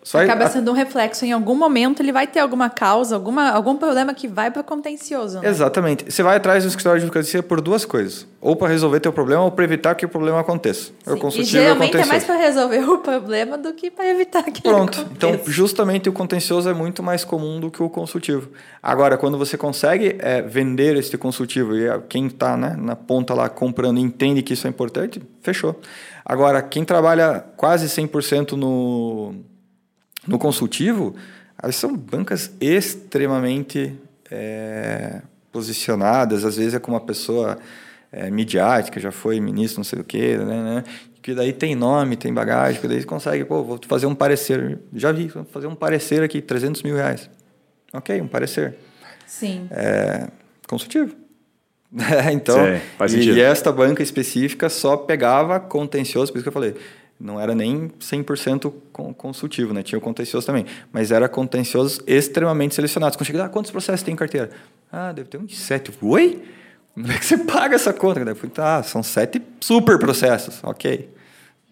[0.09, 1.27] Só Acaba sendo um reflexo.
[1.27, 4.65] Em algum momento ele vai ter alguma causa, alguma, algum problema que vai para o
[4.65, 5.39] contencioso.
[5.39, 5.47] Né?
[5.51, 6.11] Exatamente.
[6.11, 8.27] Você vai atrás do escritório de advocacia por duas coisas.
[8.41, 10.93] Ou para resolver teu problema ou para evitar que o problema aconteça.
[11.07, 14.63] É o e geralmente é mais para resolver o problema do que para evitar que
[14.63, 15.07] Pronto.
[15.13, 18.49] Então, justamente o contencioso é muito mais comum do que o consultivo.
[18.83, 23.51] Agora, quando você consegue é, vender este consultivo e quem está né, na ponta lá
[23.51, 25.79] comprando entende que isso é importante, fechou.
[26.25, 29.35] Agora, quem trabalha quase 100% no
[30.27, 31.15] no consultivo,
[31.61, 33.95] elas são bancas extremamente
[34.31, 37.59] é, posicionadas, às vezes é com uma pessoa
[38.13, 40.85] é, midiática, já foi ministro, não sei o quê, né, né,
[41.23, 44.79] que daí tem nome, tem bagagem, que daí consegue, pô, vou fazer um parecer.
[44.95, 47.29] Já vi, vou fazer um parecer aqui, 300 mil reais.
[47.93, 48.77] Ok, um parecer.
[49.27, 49.69] Sim.
[49.71, 50.29] É,
[50.67, 51.15] consultivo.
[52.33, 52.57] então,
[53.09, 56.75] Sim, e, e, esta banca específica só pegava contencioso, por isso que eu falei,
[57.21, 58.73] não era nem 100%
[59.17, 59.83] consultivo, né?
[59.83, 63.17] Tinha o contencioso também, mas era contenciosos extremamente selecionados.
[63.17, 64.51] Quando chega, ah, quantos processos tem em carteira?
[64.91, 65.93] Ah, deve ter uns sete.
[66.01, 66.43] Oi?
[66.95, 68.21] Como é que você paga essa conta?
[68.21, 71.09] Eu falei, ah, são sete super processos, ok.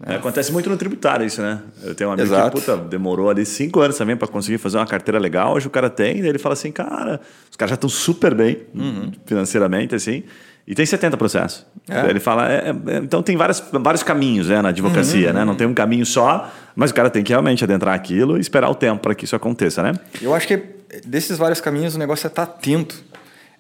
[0.05, 1.63] É, acontece muito no tributário isso, né?
[1.83, 2.57] Eu tenho um amigo Exato.
[2.57, 5.55] que puta, demorou ali cinco anos também para conseguir fazer uma carteira legal.
[5.55, 7.19] Hoje o cara tem, e ele fala assim, cara,
[7.51, 9.11] os caras já estão super bem uhum.
[9.25, 10.25] financeiramente, assim.
[10.67, 11.65] E tem 70 processos.
[11.89, 12.11] É.
[12.11, 15.45] Ele fala, é, é, então tem várias, vários caminhos né, na advocacia, uhum, né?
[15.45, 18.69] Não tem um caminho só, mas o cara tem que realmente adentrar aquilo e esperar
[18.69, 19.93] o tempo para que isso aconteça, né?
[20.21, 20.61] Eu acho que
[21.05, 23.05] desses vários caminhos o negócio é estar tá atento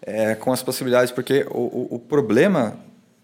[0.02, 2.76] é, com as possibilidades, porque o, o, o, problema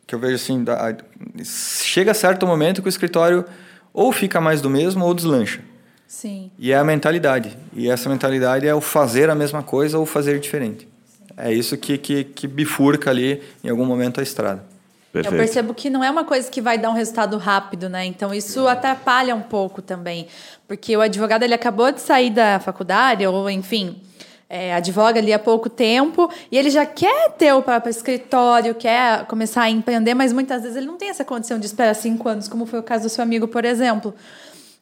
[0.07, 0.97] que eu vejo assim, da,
[1.45, 3.45] chega a certo momento que o escritório
[3.93, 5.61] ou fica mais do mesmo ou deslancha.
[6.07, 6.51] Sim.
[6.59, 7.57] E é a mentalidade.
[7.73, 10.92] E essa mentalidade é o fazer a mesma coisa ou fazer diferente.
[11.37, 14.65] É isso que, que, que bifurca ali em algum momento a estrada.
[15.13, 15.35] Perfeito.
[15.35, 18.07] Eu percebo que não é uma coisa que vai dar um resultado rápido, né?
[18.07, 20.27] Então isso atrapalha um pouco também,
[20.67, 24.01] porque o advogado ele acabou de sair da faculdade ou enfim,
[24.49, 29.27] é, advoga ali há pouco tempo e ele já quer ter o próprio escritório, quer
[29.27, 32.49] começar a empreender, mas muitas vezes ele não tem essa condição de esperar cinco anos,
[32.49, 34.15] como foi o caso do seu amigo, por exemplo.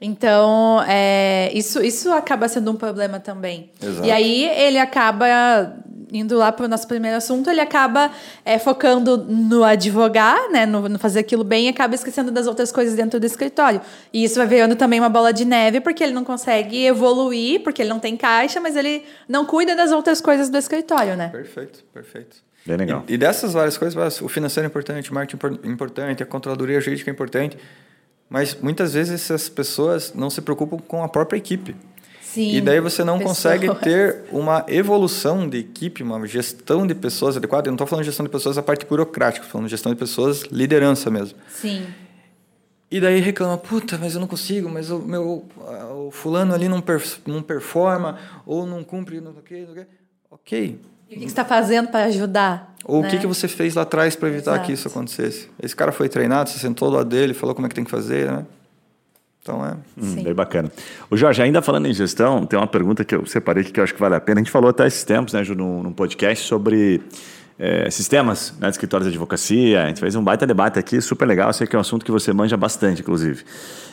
[0.00, 3.70] Então, é, isso, isso acaba sendo um problema também.
[3.82, 4.06] Exato.
[4.06, 5.76] E aí ele acaba
[6.12, 8.10] indo lá para o nosso primeiro assunto, ele acaba
[8.44, 12.72] é, focando no advogar, né, no, no, fazer aquilo bem, e acaba esquecendo das outras
[12.72, 13.80] coisas dentro do escritório.
[14.12, 17.82] E isso vai virando também uma bola de neve, porque ele não consegue evoluir, porque
[17.82, 21.28] ele não tem caixa, mas ele não cuida das outras coisas do escritório, né?
[21.28, 22.36] Perfeito, perfeito.
[22.64, 23.04] Bem legal.
[23.08, 26.80] E, e dessas várias coisas, o financeiro é importante, o marketing é importante, a controladoria
[26.80, 27.56] jurídica é importante,
[28.28, 31.74] mas muitas vezes essas pessoas não se preocupam com a própria equipe.
[32.32, 33.36] Sim, e daí você não pessoas.
[33.36, 37.66] consegue ter uma evolução de equipe, uma gestão de pessoas adequada.
[37.66, 39.92] Eu não estou falando de gestão de pessoas a parte burocrática, estou falando de gestão
[39.92, 41.36] de pessoas, liderança mesmo.
[41.48, 41.86] Sim.
[42.88, 45.44] E daí reclama, puta, mas eu não consigo, mas o meu
[46.06, 48.16] o fulano ali não, per, não performa,
[48.46, 49.86] ou não cumpre, não sei o que,
[50.30, 50.80] Ok.
[51.08, 52.76] E o que você está fazendo para ajudar?
[52.84, 53.08] Ou né?
[53.08, 54.66] o que, que você fez lá atrás para evitar Exato.
[54.66, 55.48] que isso acontecesse?
[55.60, 57.90] Esse cara foi treinado, você sentou do lado dele, falou como é que tem que
[57.90, 58.46] fazer, né?
[59.42, 59.74] Então é.
[60.00, 60.70] Hum, bem bacana.
[61.10, 63.84] O Jorge, ainda falando em gestão, tem uma pergunta que eu separei aqui que eu
[63.84, 64.40] acho que vale a pena.
[64.40, 67.00] A gente falou até esses tempos, né, Ju, num, num podcast sobre
[67.58, 69.84] é, sistemas né, de escritórios de advocacia.
[69.84, 71.48] A gente fez um baita debate aqui, super legal.
[71.48, 73.44] Eu sei que é um assunto que você manja bastante, inclusive.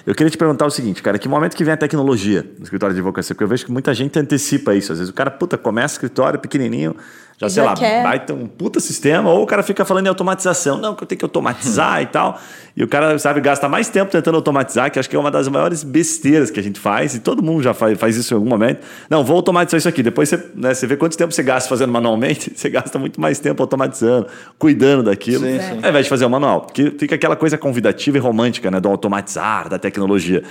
[0.06, 2.94] Eu queria te perguntar o seguinte, cara, que momento que vem a tecnologia no escritório
[2.94, 3.36] de advocacia?
[3.36, 4.94] Porque eu vejo que muita gente antecipa isso.
[4.94, 6.96] Às vezes o cara, puta, começa escritório pequenininho,
[7.40, 8.02] já, sei lá, quer.
[8.02, 10.80] vai ter um puta sistema, ou o cara fica falando em automatização.
[10.80, 12.40] Não, que eu tenho que automatizar e tal.
[12.76, 15.48] E o cara, sabe, gasta mais tempo tentando automatizar, que acho que é uma das
[15.48, 18.50] maiores besteiras que a gente faz, e todo mundo já faz, faz isso em algum
[18.50, 18.84] momento.
[19.08, 20.02] Não, vou automatizar isso aqui.
[20.02, 23.38] Depois você, né, você vê quanto tempo você gasta fazendo manualmente, você gasta muito mais
[23.38, 24.26] tempo automatizando,
[24.58, 25.80] cuidando daquilo, sim, sim.
[25.84, 26.62] ao invés de fazer o manual.
[26.62, 30.44] Porque fica aquela coisa convidativa e romântica, né, do automatizar, da tecnologia.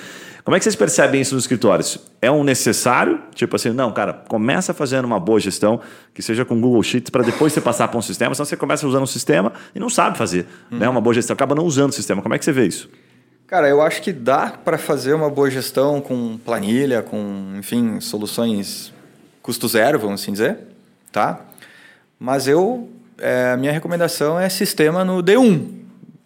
[0.47, 1.99] Como é que vocês percebem isso nos escritórios?
[2.23, 3.21] É um necessário?
[3.35, 5.81] Tipo assim, não, cara, começa fazendo uma boa gestão,
[6.15, 8.87] que seja com Google Sheets, para depois você passar para um sistema, senão você começa
[8.87, 10.79] usando um sistema e não sabe fazer uhum.
[10.79, 12.23] né, uma boa gestão, acaba não usando o sistema.
[12.23, 12.89] Como é que você vê isso?
[13.49, 18.93] Cara, eu acho que dá para fazer uma boa gestão com planilha, com, enfim, soluções
[19.43, 20.59] custo zero, vamos assim dizer,
[21.11, 21.41] tá?
[22.21, 25.71] Mas eu, é, a minha recomendação é sistema no D1.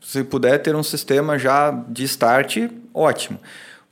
[0.02, 3.40] Se puder ter um sistema já de start, ótimo.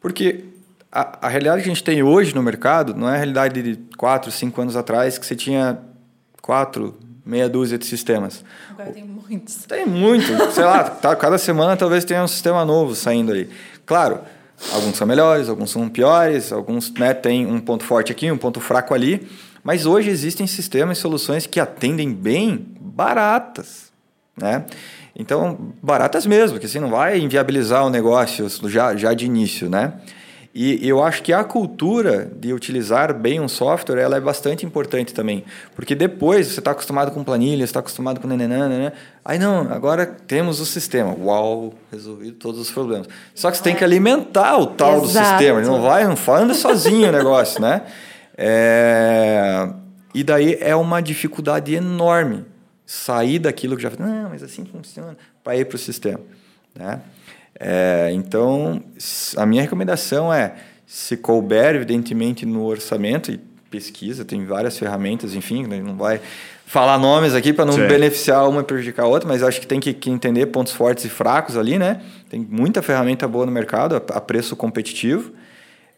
[0.01, 0.45] Porque
[0.91, 3.77] a, a, realidade que a gente tem hoje no mercado não é a realidade de
[3.97, 5.79] quatro, cinco anos atrás, que você tinha
[6.41, 8.45] quatro, meia dúzia de sistemas.
[8.71, 9.65] Agora tem muitos.
[9.67, 10.53] Tem muito.
[10.53, 13.51] sei lá, tá, cada semana talvez tenha um sistema novo saindo aí.
[13.85, 14.21] Claro,
[14.73, 18.61] alguns são melhores, alguns são piores, alguns né, têm um ponto forte aqui, um ponto
[18.61, 19.29] fraco ali.
[19.63, 23.93] Mas hoje existem sistemas e soluções que atendem bem baratas.
[24.41, 24.65] Né?
[25.19, 29.95] Então, baratas mesmo, que assim não vai inviabilizar o negócio já, já de início, né?
[30.55, 35.13] E eu acho que a cultura de utilizar bem um software ela é bastante importante
[35.13, 35.45] também.
[35.77, 38.93] Porque depois você está acostumado com planilha, está acostumado com nenenã, né?
[39.25, 41.15] Aí não, agora temos o sistema.
[41.21, 43.07] Uau, resolvido todos os problemas.
[43.35, 45.07] Só que você tem que alimentar o tal Exato.
[45.07, 45.61] do sistema.
[45.61, 47.83] Ele não vai, não anda sozinho o negócio, né?
[48.37, 49.69] É...
[50.15, 52.45] E daí é uma dificuldade enorme
[52.91, 53.91] sair daquilo que já...
[53.99, 55.15] Não, mas assim funciona.
[55.45, 56.23] Para ir para o sistema,
[56.75, 57.03] né?
[57.61, 58.83] É, então,
[59.37, 60.55] a minha recomendação é,
[60.87, 63.39] se couber, evidentemente, no orçamento, e
[63.71, 66.19] pesquisa, tem várias ferramentas, enfim, né, não vai
[66.65, 67.87] falar nomes aqui para não Sim.
[67.87, 71.05] beneficiar uma e prejudicar a outra, mas acho que tem que, que, entender pontos fortes
[71.05, 72.01] e fracos ali, né?
[72.31, 75.33] Tem muita ferramenta boa no mercado, a, a preço competitivo.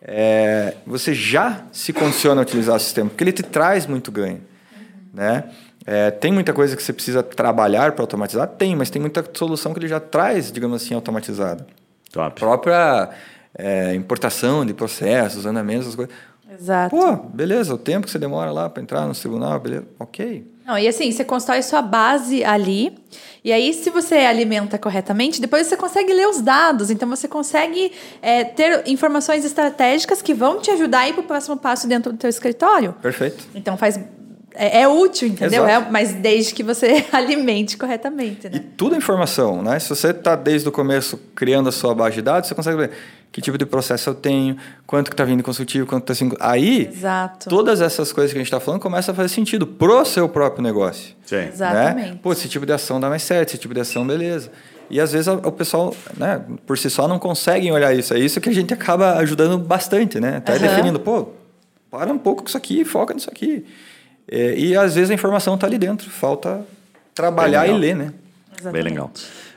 [0.03, 4.41] É, você já se condiciona a utilizar o sistema, porque ele te traz muito ganho,
[4.73, 4.81] uhum.
[5.13, 5.45] né?
[5.87, 8.47] É, tem muita coisa que você precisa trabalhar para automatizar?
[8.47, 11.67] Tem, mas tem muita solução que ele já traz, digamos assim, automatizada.
[12.13, 12.27] Top.
[12.27, 13.11] A própria
[13.57, 16.15] é, importação de processos, andamentos, essas coisas.
[16.53, 16.97] Exato.
[16.97, 20.45] Pô, beleza, o tempo que você demora lá para entrar no tribunal, beleza, ok.
[20.67, 22.97] Não, e assim, você constrói sua base ali,
[23.43, 27.91] e aí, se você alimenta corretamente, depois você consegue ler os dados, então você consegue
[28.21, 32.13] é, ter informações estratégicas que vão te ajudar a ir para o próximo passo dentro
[32.13, 32.93] do teu escritório.
[33.01, 33.49] Perfeito.
[33.55, 33.99] Então faz
[34.55, 35.67] é, é, útil, entendeu?
[35.67, 38.49] É, mas desde que você alimente corretamente.
[38.49, 38.57] Né?
[38.57, 39.79] E tudo é informação, né?
[39.79, 42.91] Se você está desde o começo criando a sua base de dados, você consegue ver
[43.33, 46.27] que tipo de processo eu tenho, quanto que está vindo consultivo, quanto está...
[46.41, 47.49] Aí, Exato.
[47.49, 50.63] todas essas coisas que a gente está falando começam a fazer sentido pro seu próprio
[50.63, 51.15] negócio.
[51.25, 51.37] Sim.
[51.37, 51.49] Né?
[51.49, 52.17] Exatamente.
[52.19, 54.51] Pô, esse tipo de ação dá mais certo, esse tipo de ação, beleza.
[54.91, 58.13] E às vezes o pessoal, né, por si só, não conseguem olhar isso.
[58.13, 60.39] É isso que a gente acaba ajudando bastante, né?
[60.39, 60.59] Até uhum.
[60.59, 61.29] definindo, pô,
[61.89, 63.65] para um pouco com isso aqui, foca nisso aqui.
[64.31, 66.65] É, e às vezes a informação está ali dentro, falta
[67.15, 68.13] trabalhar e ler, né?
[68.53, 68.85] Exatamente.
[68.85, 69.11] Bem legal.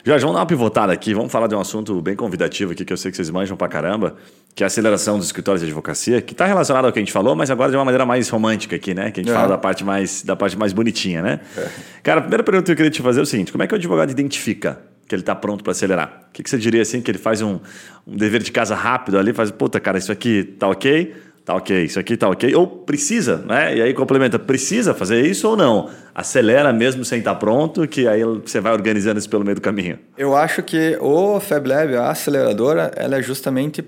[0.06, 2.92] Jorge, vamos dar uma pivotada aqui, vamos falar de um assunto bem convidativo aqui, que
[2.92, 4.16] eu sei que vocês manjam pra caramba,
[4.56, 7.12] que é a aceleração dos escritórios de advocacia, que está relacionado ao que a gente
[7.12, 9.12] falou, mas agora de uma maneira mais romântica aqui, né?
[9.12, 9.36] Que a gente é.
[9.36, 11.40] fala da parte, mais, da parte mais bonitinha, né?
[11.56, 11.68] É.
[12.02, 13.74] Cara, a primeira pergunta que eu queria te fazer é o seguinte: como é que
[13.74, 16.26] o advogado identifica que ele está pronto para acelerar?
[16.30, 17.60] O que, que, você diria assim, que ele faz um,
[18.06, 21.14] um dever de casa rápido ali, faz, puta, cara, isso aqui tá ok?
[21.46, 22.56] Tá ok, isso aqui tá ok.
[22.56, 23.76] Ou precisa, né?
[23.76, 25.90] E aí complementa, precisa fazer isso ou não?
[26.16, 29.62] Acelera mesmo sem estar tá pronto, que aí você vai organizando isso pelo meio do
[29.62, 30.00] caminho.
[30.18, 33.84] Eu acho que o FabLab, a aceleradora, ela é justamente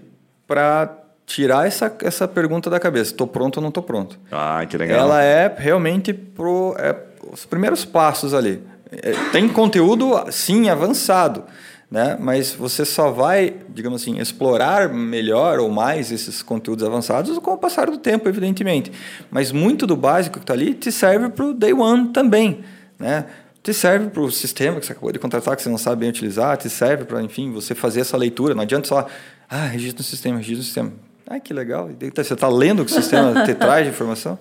[0.46, 3.12] para tirar essa, essa pergunta da cabeça.
[3.12, 4.20] Estou pronto ou não estou pronto?
[4.32, 5.00] Ah, que legal.
[5.00, 6.94] Ela é realmente pro, é,
[7.32, 8.62] os primeiros passos ali.
[8.92, 11.44] É, tem conteúdo, sim, avançado
[11.90, 12.18] né?
[12.20, 17.58] Mas você só vai, digamos assim, explorar melhor ou mais esses conteúdos avançados com o
[17.58, 18.92] passar do tempo, evidentemente.
[19.30, 22.64] Mas muito do básico que está ali te serve para o day one também,
[23.00, 23.26] né?
[23.62, 26.10] Te serve para o sistema que você acabou de contratar, que você não sabe bem
[26.10, 28.54] utilizar, te serve para, enfim, você fazer essa leitura.
[28.54, 29.08] Não adianta só,
[29.50, 30.94] ah, registro no sistema, registro no sistema.
[31.28, 31.90] Ah, que legal.
[32.16, 34.38] Você está lendo o que o sistema te traz de informação?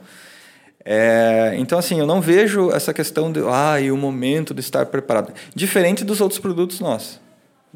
[0.85, 4.85] É, então, assim, eu não vejo essa questão de, ah, e o momento de estar
[4.87, 5.33] preparado.
[5.55, 7.24] Diferente dos outros produtos nossos.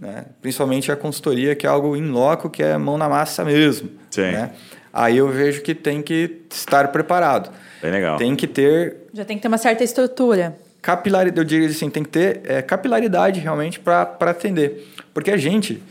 [0.01, 0.27] Né?
[0.41, 3.91] Principalmente a consultoria, que é algo in loco, que é mão na massa mesmo.
[4.11, 4.23] Sim.
[4.23, 4.51] Né?
[4.93, 7.51] Aí eu vejo que tem que estar preparado.
[7.83, 8.17] Bem legal.
[8.17, 8.97] Tem que ter.
[9.13, 10.57] Já tem que ter uma certa estrutura.
[10.81, 14.89] Capilaridade, eu diria assim, tem que ter é, capilaridade realmente para atender.
[15.13, 15.83] Porque a gente,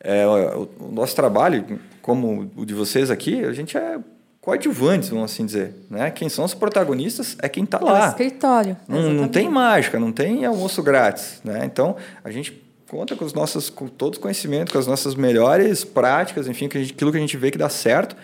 [0.00, 3.98] é, o, o, nosso trabalho, como o de vocês aqui, a gente é
[4.40, 5.74] coadjuvantes, vamos assim dizer.
[5.90, 6.10] Né?
[6.10, 7.98] Quem são os protagonistas é quem está lá.
[7.98, 8.76] É o escritório.
[8.86, 11.40] Não, não tem mágica, não tem almoço grátis.
[11.44, 11.62] Né?
[11.64, 15.82] Então, a gente conta com os nossos, com todos os conhecimentos, com as nossas melhores
[15.82, 18.14] práticas, enfim, que gente, aquilo que a gente vê que dá certo.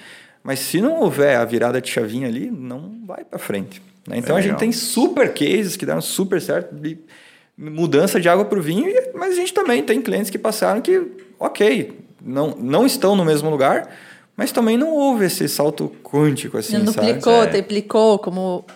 [0.42, 3.80] Mas se não houver a virada de chavinha ali, não vai para frente.
[4.06, 4.18] Né?
[4.18, 6.98] Então é a gente tem super cases que deram super certo de
[7.56, 11.02] mudança de água para o vinho, mas a gente também tem clientes que passaram que,
[11.40, 13.90] ok, não, não estão no mesmo lugar,
[14.36, 17.52] mas também não houve esse salto quântico assim, Não duplicou, sabe?
[17.52, 18.66] triplicou, como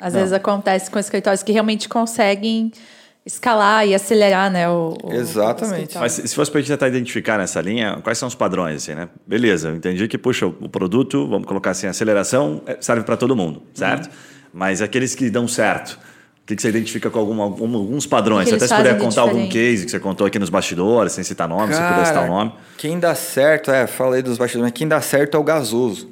[0.00, 0.20] às não.
[0.20, 2.72] vezes acontece com escritórios que realmente conseguem
[3.24, 4.68] escalar e acelerar, né?
[4.68, 5.96] O, Exatamente.
[5.96, 8.76] O Mas se fosse para a gente tentar identificar nessa linha, quais são os padrões,
[8.76, 9.08] assim, né?
[9.26, 13.36] Beleza, eu entendi que, puxa, o produto, vamos colocar assim, aceleração é, serve para todo
[13.36, 14.06] mundo, certo?
[14.06, 14.12] Uhum.
[14.52, 15.98] Mas aqueles que dão certo,
[16.42, 18.48] O que, que você identifica com algum, alguns padrões?
[18.48, 21.48] Se até se puder contar algum case que você contou aqui nos bastidores, sem citar
[21.48, 22.52] nome, Cara, se puder citar o nome.
[22.76, 26.10] Quem dá certo, é, falei dos bastidores, mas quem dá certo é o gasoso.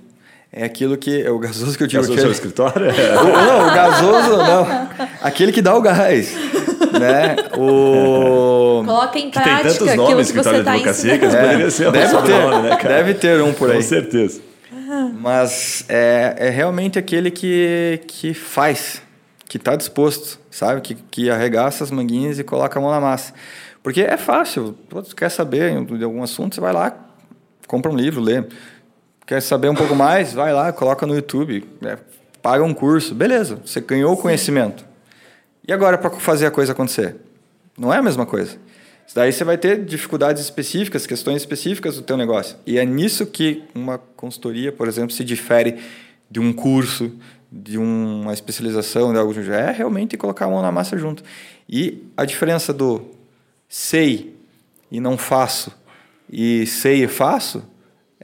[0.53, 1.23] É aquilo que.
[1.23, 2.03] É o gasoso que eu digo.
[2.03, 2.87] Gasoso que é o escritório?
[2.91, 4.67] não, o gasoso, não.
[5.21, 6.35] Aquele que dá o gás.
[6.99, 7.36] Né?
[7.57, 8.82] O...
[8.86, 11.93] Coloca em prática que tem tantos nomes que você está advocacia que é, poderia ser
[11.93, 12.95] deve ter, nome, né, cara?
[12.97, 13.76] Deve ter um por aí.
[13.76, 14.41] Com certeza.
[15.20, 19.03] Mas é, é realmente aquele que, que faz
[19.49, 20.80] que está disposto, sabe?
[20.80, 23.32] Que, que arregaça as manguinhas e coloca a mão na massa.
[23.82, 24.76] Porque é fácil.
[24.91, 26.95] Você quer saber de algum assunto, você vai lá,
[27.66, 28.45] compra um livro, lê.
[29.26, 30.32] Quer saber um pouco mais?
[30.32, 31.99] Vai lá, coloca no YouTube, né?
[32.43, 33.14] paga um curso.
[33.14, 34.84] Beleza, você ganhou o conhecimento.
[35.71, 37.14] E agora para fazer a coisa acontecer?
[37.79, 38.59] Não é a mesma coisa.
[39.14, 42.57] Daí você vai ter dificuldades específicas, questões específicas do teu negócio.
[42.66, 45.79] E é nisso que uma consultoria, por exemplo, se difere
[46.29, 47.12] de um curso,
[47.53, 51.23] de uma especialização, de algo de é realmente colocar a mão na massa junto.
[51.68, 53.03] E a diferença do
[53.68, 54.35] sei
[54.91, 55.71] e não faço
[56.29, 57.62] e sei e faço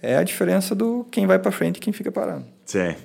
[0.02, 2.44] é a diferença do quem vai para frente e quem fica parado.
[2.64, 2.96] Sim.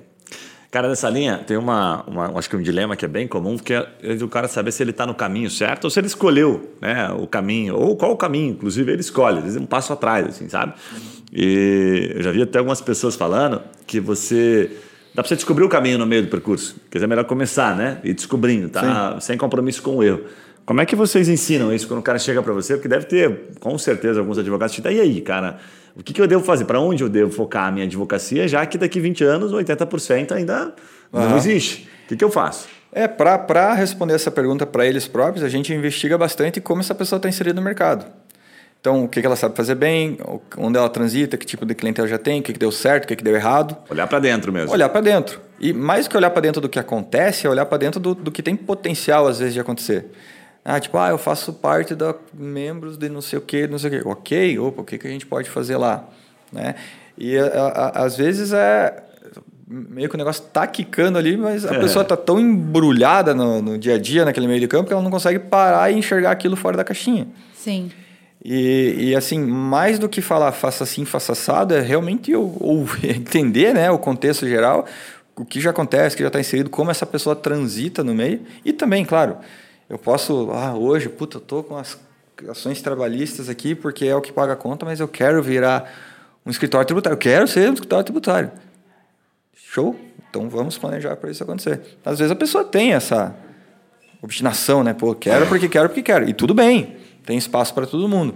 [0.72, 3.74] Cara, nessa linha tem uma, uma, acho que um dilema que é bem comum, que
[3.74, 3.86] é
[4.22, 7.26] o cara saber se ele está no caminho certo ou se ele escolheu né, o
[7.26, 10.72] caminho, ou qual o caminho, inclusive ele escolhe, às vezes um passo atrás, assim, sabe?
[11.30, 14.70] E eu já vi até algumas pessoas falando que você
[15.14, 16.74] Dá para você descobrir o caminho no meio do percurso.
[16.90, 17.98] Quer dizer, é melhor começar, né?
[18.02, 19.12] E descobrindo, tá?
[19.12, 19.20] Sim.
[19.20, 20.22] Sem compromisso com o erro.
[20.64, 22.76] Como é que vocês ensinam isso quando o cara chega para você?
[22.76, 25.58] Porque deve ter, com certeza, alguns advogados que e aí, cara,
[25.94, 26.64] o que, que eu devo fazer?
[26.64, 30.74] Para onde eu devo focar a minha advocacia, já que daqui 20 anos 80% ainda
[31.12, 31.28] uhum.
[31.28, 31.88] não existe?
[32.04, 32.68] O que, que eu faço?
[32.92, 37.16] É, para responder essa pergunta para eles próprios, a gente investiga bastante como essa pessoa
[37.16, 38.06] está inserida no mercado.
[38.82, 40.18] Então, o que ela sabe fazer bem,
[40.58, 43.06] onde ela transita, que tipo de cliente ela já tem, o que deu certo, o
[43.06, 43.76] que deu errado.
[43.88, 44.72] Olhar para dentro mesmo.
[44.72, 45.40] Olhar para dentro.
[45.60, 48.32] E mais que olhar para dentro do que acontece, é olhar para dentro do, do
[48.32, 50.06] que tem potencial, às vezes, de acontecer.
[50.64, 53.90] Ah, tipo, ah, eu faço parte da membros de não sei o quê, não sei
[53.90, 54.08] o quê.
[54.08, 56.08] Ok, opa, o que, que a gente pode fazer lá?
[56.52, 56.76] Né?
[57.18, 59.02] E a, a, às vezes é
[59.66, 61.80] meio que o negócio tá quicando ali, mas a é.
[61.80, 65.02] pessoa tá tão embrulhada no, no, dia a dia, naquele meio de campo, que ela
[65.02, 67.26] não consegue parar e enxergar aquilo fora da caixinha.
[67.54, 67.90] Sim.
[68.44, 72.86] E, e, assim, mais do que falar faça assim, faça assado, é realmente ou, ou
[73.02, 74.84] entender né, o contexto geral,
[75.36, 78.40] o que já acontece, o que já está inserido, como essa pessoa transita no meio.
[78.64, 79.36] E também, claro,
[79.92, 82.00] eu posso, ah, hoje, puta, eu tô com as
[82.48, 85.92] ações trabalhistas aqui porque é o que paga a conta, mas eu quero virar
[86.46, 87.14] um escritório tributário.
[87.14, 88.50] Eu quero ser um escritório tributário.
[89.54, 89.94] Show?
[90.30, 91.78] Então vamos planejar para isso acontecer.
[92.02, 93.36] Às vezes a pessoa tem essa
[94.22, 94.94] obstinação, né?
[94.94, 96.26] Pô, quero porque quero porque quero.
[96.26, 98.34] E tudo bem tem espaço para todo mundo.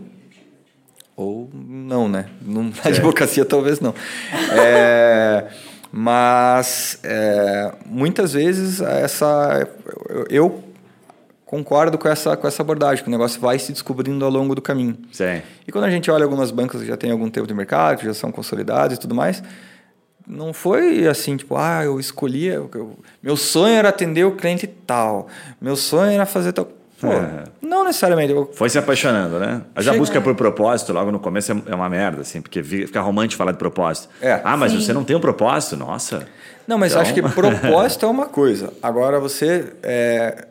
[1.17, 2.27] Ou não, né?
[2.43, 2.89] Na é.
[2.89, 3.95] advocacia, talvez não.
[4.53, 5.47] É,
[5.91, 9.67] mas é, muitas vezes essa
[10.11, 10.66] eu, eu,
[11.47, 14.61] concordo com essa, com essa abordagem, que o negócio vai se descobrindo ao longo do
[14.61, 14.99] caminho.
[15.13, 15.41] Sim.
[15.67, 18.05] E quando a gente olha algumas bancas que já têm algum tempo de mercado, que
[18.05, 19.43] já são consolidadas e tudo mais,
[20.27, 25.29] não foi assim, tipo, ah, eu escolhi, eu, meu sonho era atender o cliente tal,
[25.61, 26.69] meu sonho era fazer tal.
[27.01, 27.45] Pô, é.
[27.61, 28.33] não necessariamente.
[28.33, 28.51] Eu...
[28.55, 29.61] Foi se apaixonando, né?
[29.75, 33.03] A já busca por propósito logo no começo é, é uma merda, assim, porque fica
[33.03, 34.09] romântico falar de propósito.
[34.21, 34.41] É.
[34.43, 34.81] Ah, mas Sim.
[34.81, 35.77] você não tem um propósito?
[35.77, 36.27] Nossa.
[36.67, 37.03] Não, mas então...
[37.03, 38.73] acho que propósito é uma coisa.
[38.83, 40.47] Agora, você é,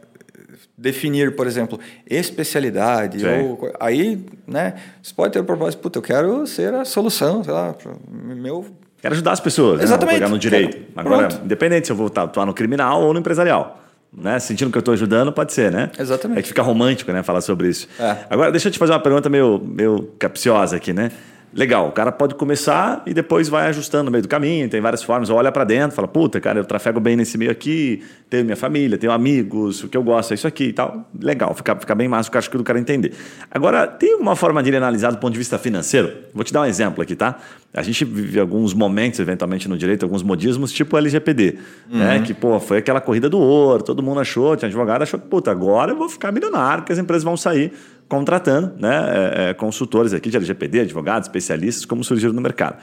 [0.78, 3.28] definir, por exemplo, especialidade, Sim.
[3.28, 4.76] ou, aí, né?
[5.02, 7.76] Você pode ter o propósito, puta, eu quero ser a solução, sei lá,
[8.12, 8.66] meu
[9.02, 9.84] Quero ajudar as pessoas.
[9.84, 10.14] Exatamente.
[10.16, 10.20] Né?
[10.20, 10.78] Pegar no direito.
[10.96, 11.46] Agora, Pronto.
[11.46, 13.86] independente se eu vou atuar no criminal ou no empresarial
[14.18, 14.40] né?
[14.40, 15.92] Sentindo que eu estou ajudando, pode ser, né?
[16.00, 16.40] Exatamente.
[16.40, 17.22] É que fica romântico, né?
[17.22, 17.88] Falar sobre isso.
[18.00, 18.18] É.
[18.30, 21.12] Agora, deixa eu te fazer uma pergunta meio, meio capciosa aqui, né?
[21.56, 25.02] Legal, o cara pode começar e depois vai ajustando no meio do caminho, tem várias
[25.02, 28.58] formas, olha para dentro, fala, puta, cara, eu trafego bem nesse meio aqui, tenho minha
[28.58, 31.10] família, tenho amigos, o que eu gosto é isso aqui e tal.
[31.18, 33.14] Legal, fica, fica bem massa o que do cara entender.
[33.50, 36.12] Agora, tem uma forma de ele analisar do ponto de vista financeiro?
[36.34, 37.38] Vou te dar um exemplo aqui, tá?
[37.74, 41.58] A gente vive alguns momentos, eventualmente, no direito, alguns modismos, tipo LGPD,
[41.90, 42.00] uhum.
[42.00, 42.20] né?
[42.20, 45.52] Que, pô, foi aquela corrida do ouro, todo mundo achou, tinha advogado, achou que, puta,
[45.52, 47.72] agora eu vou ficar milionário, que as empresas vão sair
[48.08, 52.82] contratando né, é, é, consultores aqui de LGPD, advogados, especialistas, como surgiram no mercado.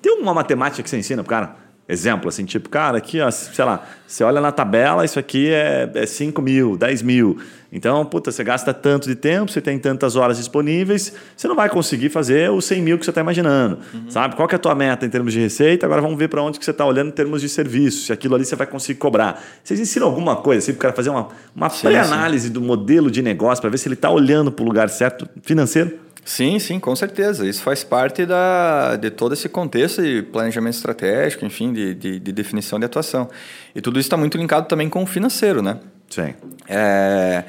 [0.00, 1.56] Tem uma matemática que você ensina para o cara?
[1.88, 5.90] Exemplo, assim, tipo, cara, aqui, ó, sei lá, você olha na tabela, isso aqui é,
[5.94, 7.38] é 5 mil, 10 mil.
[7.72, 11.68] Então, puta, você gasta tanto de tempo, você tem tantas horas disponíveis, você não vai
[11.68, 14.10] conseguir fazer os 100 mil que você está imaginando, uhum.
[14.10, 14.36] sabe?
[14.36, 15.84] Qual que é a tua meta em termos de receita?
[15.84, 18.34] Agora vamos ver para onde que você está olhando em termos de serviço, se aquilo
[18.36, 19.42] ali você vai conseguir cobrar.
[19.64, 23.22] Vocês ensinam alguma coisa assim para o cara fazer uma, uma pré-análise do modelo de
[23.22, 25.98] negócio para ver se ele está olhando para o lugar certo financeiro?
[26.24, 27.46] Sim, sim, com certeza.
[27.46, 32.32] Isso faz parte da, de todo esse contexto de planejamento estratégico, enfim, de, de, de
[32.32, 33.28] definição de atuação.
[33.74, 35.78] E tudo isso está muito linkado também com o financeiro, né?
[36.08, 36.34] Sim.
[36.68, 37.44] É,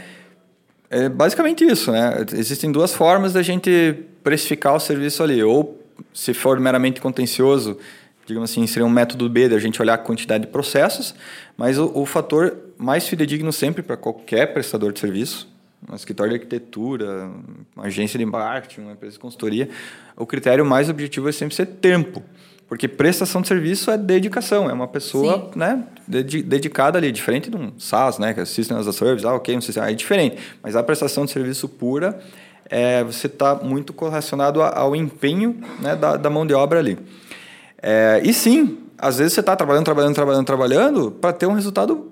[0.89, 2.25] é basicamente isso, né?
[2.33, 5.43] Existem duas formas da gente precificar o serviço ali.
[5.43, 5.79] Ou,
[6.13, 7.77] se for meramente contencioso,
[8.25, 11.13] digamos assim, seria um método B da gente olhar a quantidade de processos,
[11.55, 15.52] mas o, o fator mais fidedigno sempre para qualquer prestador de serviço,
[15.91, 17.29] um escritório de arquitetura,
[17.75, 19.69] uma agência de marketing, uma empresa de consultoria,
[20.15, 22.23] o critério mais objetivo é sempre ser tempo.
[22.67, 27.71] Porque prestação de serviço é dedicação, é uma pessoa né, dedicada ali, diferente de um
[27.77, 30.37] SaaS, né, que é System as a Service, ah, ok, sei se é diferente.
[30.61, 32.19] Mas a prestação de serviço pura,
[32.65, 36.97] é, você está muito correlacionado ao empenho né, da, da mão de obra ali.
[37.79, 42.11] É, e sim, às vezes você está trabalhando, trabalhando, trabalhando, trabalhando para ter um resultado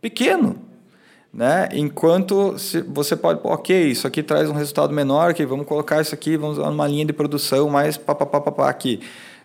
[0.00, 0.71] pequeno.
[1.32, 1.68] Né?
[1.72, 2.56] Enquanto
[2.88, 6.58] você pode, ok, isso aqui traz um resultado menor, que vamos colocar isso aqui, vamos
[6.58, 9.00] usar uma linha de produção mais papapá aqui.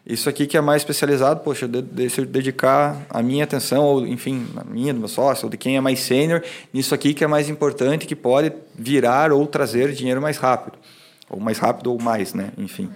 [0.05, 4.47] Isso aqui que é mais especializado, poxa, de, de, dedicar a minha atenção, ou enfim,
[4.55, 6.41] a minha, do meu sócio, ou de quem é mais sênior,
[6.73, 10.77] nisso aqui que é mais importante, que pode virar ou trazer dinheiro mais rápido.
[11.29, 12.51] Ou mais rápido ou mais, né?
[12.57, 12.89] Enfim.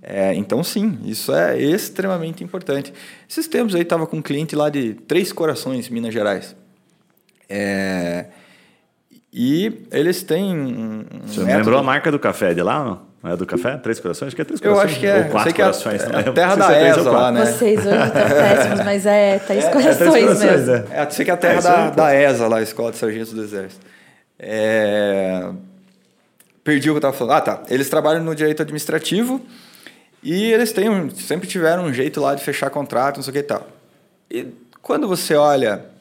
[0.00, 2.92] É, então, sim, isso é extremamente importante.
[3.28, 6.54] Esses tempos aí estava com um cliente lá de Três Corações, Minas Gerais.
[7.48, 8.26] É,
[9.32, 10.54] e eles têm.
[10.54, 11.58] Um Você método...
[11.58, 12.84] lembrou a marca do café de lá?
[12.84, 13.12] Não?
[13.22, 13.76] Não é do café?
[13.76, 14.28] Três corações?
[14.28, 14.84] Acho que é três corações.
[14.84, 15.18] Eu acho que é.
[15.18, 16.02] Ou quatro que corações.
[16.02, 17.46] É, é a terra da é ESA lá, né?
[17.46, 20.74] Vocês hoje estão péssimos, mas é três é, corações, é três corações mesmo.
[20.90, 21.02] É.
[21.02, 23.42] é, sei que é a terra da, da ESA lá, a Escola de Sargentos do
[23.42, 23.86] Exército.
[24.38, 25.50] É...
[26.64, 27.36] Perdi o que eu estava falando.
[27.36, 27.62] Ah, tá.
[27.70, 29.40] Eles trabalham no direito administrativo
[30.22, 33.34] e eles têm um, sempre tiveram um jeito lá de fechar contrato, não sei o
[33.34, 33.66] que e tal.
[34.30, 34.46] E
[34.80, 35.91] quando você olha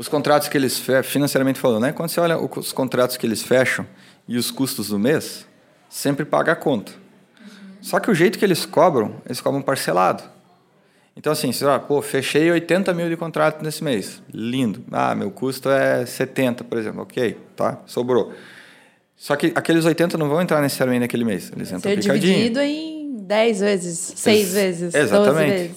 [0.00, 1.92] os contratos que eles fecham, financeiramente falando, né?
[1.92, 3.86] Quando você olha os contratos que eles fecham
[4.26, 5.46] e os custos do mês,
[5.90, 6.90] sempre paga a conta.
[7.82, 10.22] Só que o jeito que eles cobram, eles cobram parcelado.
[11.14, 14.22] Então, assim, você fala, pô, fechei 80 mil de contrato nesse mês.
[14.32, 14.82] Lindo.
[14.90, 17.02] Ah, meu custo é 70, por exemplo.
[17.02, 18.32] Ok, tá, sobrou.
[19.14, 21.52] Só que aqueles 80 não vão entrar necessariamente naquele mês.
[21.54, 22.22] Eles entram Ser picadinho.
[22.22, 25.50] dividido em 10 vezes, 6 Ex vezes, Exatamente.
[25.50, 25.76] 12 vezes.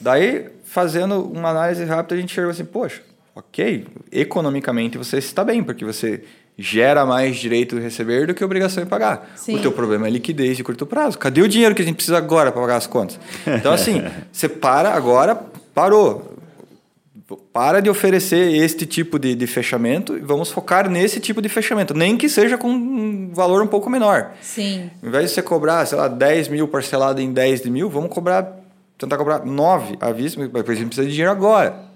[0.00, 3.02] Daí, fazendo uma análise rápida, a gente chegou assim, poxa,
[3.34, 6.22] ok, economicamente você está bem, porque você
[6.56, 9.32] gera mais direito de receber do que obrigação de pagar.
[9.36, 9.56] Sim.
[9.56, 11.18] O teu problema é liquidez de curto prazo.
[11.18, 13.18] Cadê o dinheiro que a gente precisa agora para pagar as contas?
[13.46, 15.34] Então, assim, você para agora,
[15.74, 16.30] parou.
[17.50, 21.94] Para de oferecer este tipo de, de fechamento e vamos focar nesse tipo de fechamento,
[21.94, 24.32] nem que seja com um valor um pouco menor.
[24.42, 24.90] Sim.
[25.02, 28.10] Ao invés de você cobrar, sei lá, 10 mil parcelado em 10 de mil, vamos
[28.10, 28.60] cobrar,
[28.98, 31.91] tentar cobrar 9 à vista, porque a gente precisa de dinheiro agora.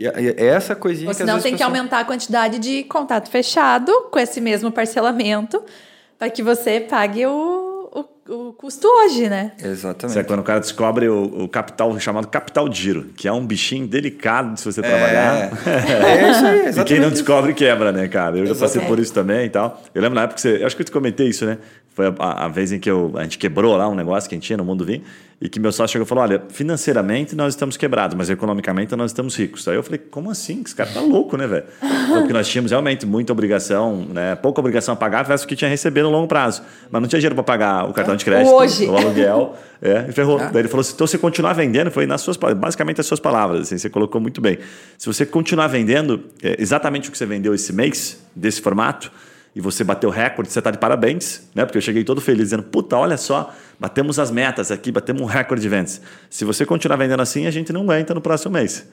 [0.00, 4.18] E essa coisinha Ou senão que tem que aumentar a quantidade de contato fechado com
[4.18, 5.62] esse mesmo parcelamento
[6.18, 7.69] para que você pague o,
[8.28, 9.52] o, custo hoje, né?
[9.62, 10.10] Exatamente.
[10.10, 13.32] Isso é quando o cara descobre o, o, capital chamado capital de giro, que é
[13.32, 14.82] um bichinho delicado de se você é.
[14.82, 15.52] trabalhar.
[15.66, 16.80] É, isso aí, exatamente.
[16.80, 18.38] e quem não descobre quebra, né, cara?
[18.38, 19.82] Eu já passei por isso também e tal.
[19.94, 20.62] Eu lembro na época que você.
[20.62, 21.58] Eu acho que eu te comentei isso, né?
[21.92, 24.38] Foi a, a, vez em que eu, a gente quebrou lá um negócio que a
[24.38, 25.02] gente tinha no Mundo Vinho
[25.40, 29.10] e que meu sócio chegou e falou: olha, financeiramente nós estamos quebrados, mas economicamente nós
[29.10, 29.66] estamos ricos.
[29.66, 30.62] Aí eu falei: como assim?
[30.64, 31.64] Esse cara tá louco, né, velho?
[32.12, 34.36] Porque nós tínhamos realmente muita obrigação, né?
[34.36, 36.62] pouca obrigação a pagar versus o que tinha a receber no longo prazo.
[36.90, 38.86] Mas não tinha dinheiro para pagar o cartão de crédito, Hoje.
[38.86, 39.56] o aluguel.
[39.82, 40.38] É, e ferrou.
[40.38, 40.50] Ah.
[40.52, 43.62] Daí ele falou assim: então você continuar vendendo, foi nas suas basicamente as suas palavras,
[43.62, 44.58] assim, você colocou muito bem.
[44.98, 49.10] Se você continuar vendendo é, exatamente o que você vendeu esse mês, desse formato,
[49.54, 51.64] e você bateu recorde, você está de parabéns, né?
[51.64, 55.24] Porque eu cheguei todo feliz dizendo, puta, olha só, batemos as metas aqui, batemos um
[55.24, 56.00] recorde de vendas.
[56.28, 58.86] Se você continuar vendendo assim, a gente não aguenta no próximo mês.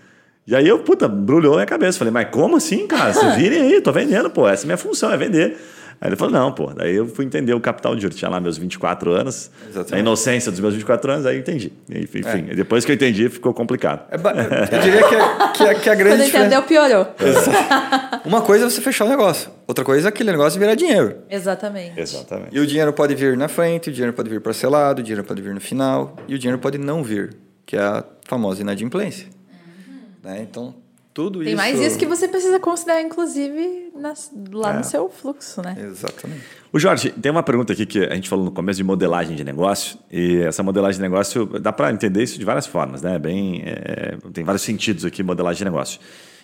[0.48, 1.98] E aí eu, puta, brulhou a minha cabeça.
[2.00, 3.14] Falei, mas como assim, cara?
[3.14, 5.58] Você virem aí, tô vendendo, pô, essa é a minha função, é vender.
[6.00, 6.72] Aí ele falou, não, pô.
[6.74, 8.18] Daí eu fui entender o capital de juros.
[8.18, 9.96] Tinha lá meus 24 anos, Exatamente.
[9.96, 11.74] a inocência dos meus 24 anos, aí eu entendi.
[11.90, 12.56] Enfim, é.
[12.56, 14.06] depois que eu entendi, ficou complicado.
[14.12, 17.08] É, eu diria que, a, que, a, que a grande Quando entendeu, piorou.
[18.26, 19.50] Uma coisa é você fechar o negócio.
[19.68, 21.18] Outra coisa é aquele negócio virar dinheiro.
[21.30, 22.00] Exatamente.
[22.00, 22.56] Exatamente.
[22.56, 25.42] E o dinheiro pode vir na frente, o dinheiro pode vir parcelado, o dinheiro pode
[25.42, 27.36] vir no final, e o dinheiro pode não vir,
[27.66, 29.28] que é a famosa inadimplência.
[29.28, 30.00] Uhum.
[30.24, 30.48] Né?
[30.50, 30.76] Então,
[31.18, 31.58] tudo Tem isso...
[31.58, 34.78] mais isso que você precisa considerar, inclusive, nas, lá é.
[34.78, 35.76] no seu fluxo, né?
[35.76, 36.44] Exatamente.
[36.72, 39.44] O Jorge, tem uma pergunta aqui que a gente falou no começo de modelagem de
[39.44, 43.18] negócio, e essa modelagem de negócio dá para entender isso de várias formas, né?
[43.18, 46.00] Bem, é, tem vários sentidos aqui modelagem de negócio.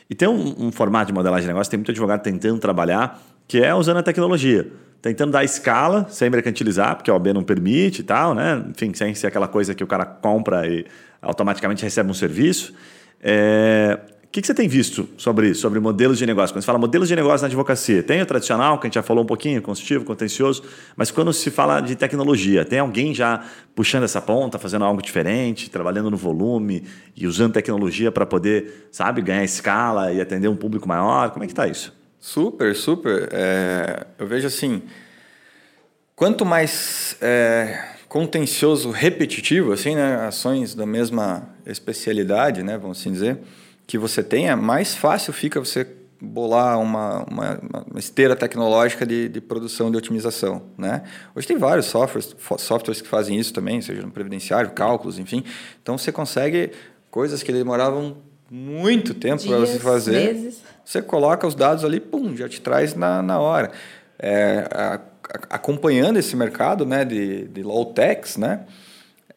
[0.10, 3.60] E tem um, um formato de modelagem de negócio, tem muito advogado tentando trabalhar, que
[3.60, 4.72] é usando a tecnologia
[5.04, 8.64] tentando dar escala sem mercantilizar, porque a OB não permite e tal, né?
[8.70, 10.86] Enfim, sem ser aquela coisa que o cara compra e
[11.22, 12.74] automaticamente recebe um serviço.
[13.22, 14.00] É,
[14.34, 16.56] que, que você tem visto sobre isso, sobre modelos de negócio?
[16.56, 19.04] Quando se fala modelos de negócio na advocacia, tem o tradicional, que a gente já
[19.04, 20.64] falou um pouquinho, consultivo, contencioso,
[20.96, 25.70] mas quando se fala de tecnologia, tem alguém já puxando essa ponta, fazendo algo diferente,
[25.70, 26.84] trabalhando no volume
[27.16, 31.30] e usando tecnologia para poder, sabe, ganhar escala e atender um público maior?
[31.30, 31.94] Como é que está isso?
[32.20, 33.30] Super, super.
[33.32, 34.82] É, eu vejo assim,
[36.16, 43.38] quanto mais é, contencioso, repetitivo, assim, né, ações da mesma especialidade, né, vamos assim dizer,
[43.86, 45.88] que você tenha, mais fácil fica você
[46.24, 47.60] bolar uma, uma,
[47.92, 50.64] uma esteira tecnológica de, de, produção de otimização.
[50.78, 51.04] Né?
[51.36, 55.44] Hoje tem vários softwares, softwares que fazem isso também, seja no previdenciário, cálculos, enfim.
[55.82, 56.72] Então você consegue
[57.12, 58.18] coisas que demoravam
[58.50, 60.34] muito tempo para você fazer.
[60.34, 60.62] Meses.
[60.86, 63.72] Você coloca os dados ali, pum, já te traz na, na hora.
[64.18, 65.00] É, a, a,
[65.56, 68.62] acompanhando esse mercado né, de, de low techs, né,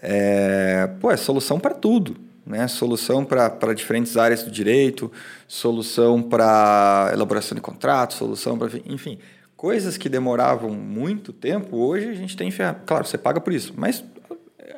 [0.00, 2.68] é, pô, é solução para tudo né?
[2.68, 5.10] solução para diferentes áreas do direito,
[5.48, 8.70] solução para elaboração de contratos, solução para.
[8.86, 9.18] Enfim,
[9.56, 12.50] coisas que demoravam muito tempo, hoje a gente tem.
[12.86, 14.04] Claro, você paga por isso, mas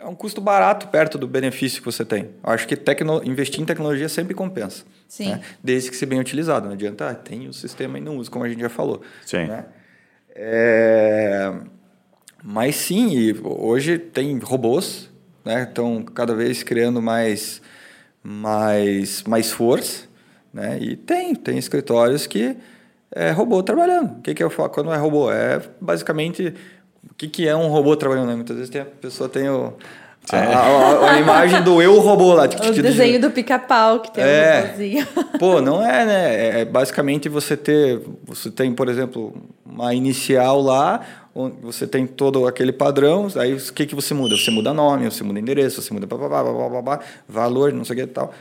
[0.01, 2.31] é um custo barato perto do benefício que você tem.
[2.43, 4.85] Eu acho que tecno, investir em tecnologia sempre compensa.
[5.07, 5.33] Sim.
[5.33, 5.41] Né?
[5.63, 6.67] Desde que seja bem utilizado.
[6.67, 9.03] Não adianta, ah, tem o sistema e não usa, como a gente já falou.
[9.25, 9.47] Sim.
[9.47, 9.65] Né?
[10.35, 11.53] É...
[12.43, 15.11] Mas sim, hoje tem robôs
[15.45, 15.63] né?
[15.63, 17.61] Estão cada vez criando mais,
[18.23, 20.05] mais, mais força,
[20.53, 20.79] né?
[20.81, 22.57] E tem, tem escritórios que
[23.11, 24.19] é robô trabalhando.
[24.19, 25.31] O que, que eu falo quando é robô?
[25.31, 26.55] É basicamente
[27.11, 28.29] o que, que é um robô trabalhando.
[28.29, 28.35] Né?
[28.35, 29.75] Muitas vezes tem, a pessoa tem o,
[30.31, 32.45] a, a, a, imagem do eu robô lá.
[32.45, 35.09] O desenho do pica-pau que tem é, um robôzinho.
[35.39, 36.35] Pô, não é, né?
[36.35, 38.03] É, é basicamente você ter...
[38.25, 39.35] Você tem, por exemplo,
[39.65, 41.01] uma inicial lá,
[41.63, 44.37] você tem todo aquele padrão, aí o que, que você muda?
[44.37, 47.85] Você muda nome, você muda endereço, você muda blá, blá, blá, blá, blá, valor, não
[47.85, 48.35] sei o que e tal.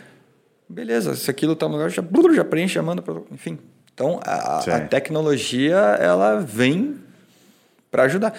[0.68, 3.60] Beleza, se aquilo está no lugar, já, já preenche, já manda, pra, enfim.
[3.93, 6.95] Então, a, a tecnologia, ela vem
[7.89, 8.34] para ajudar.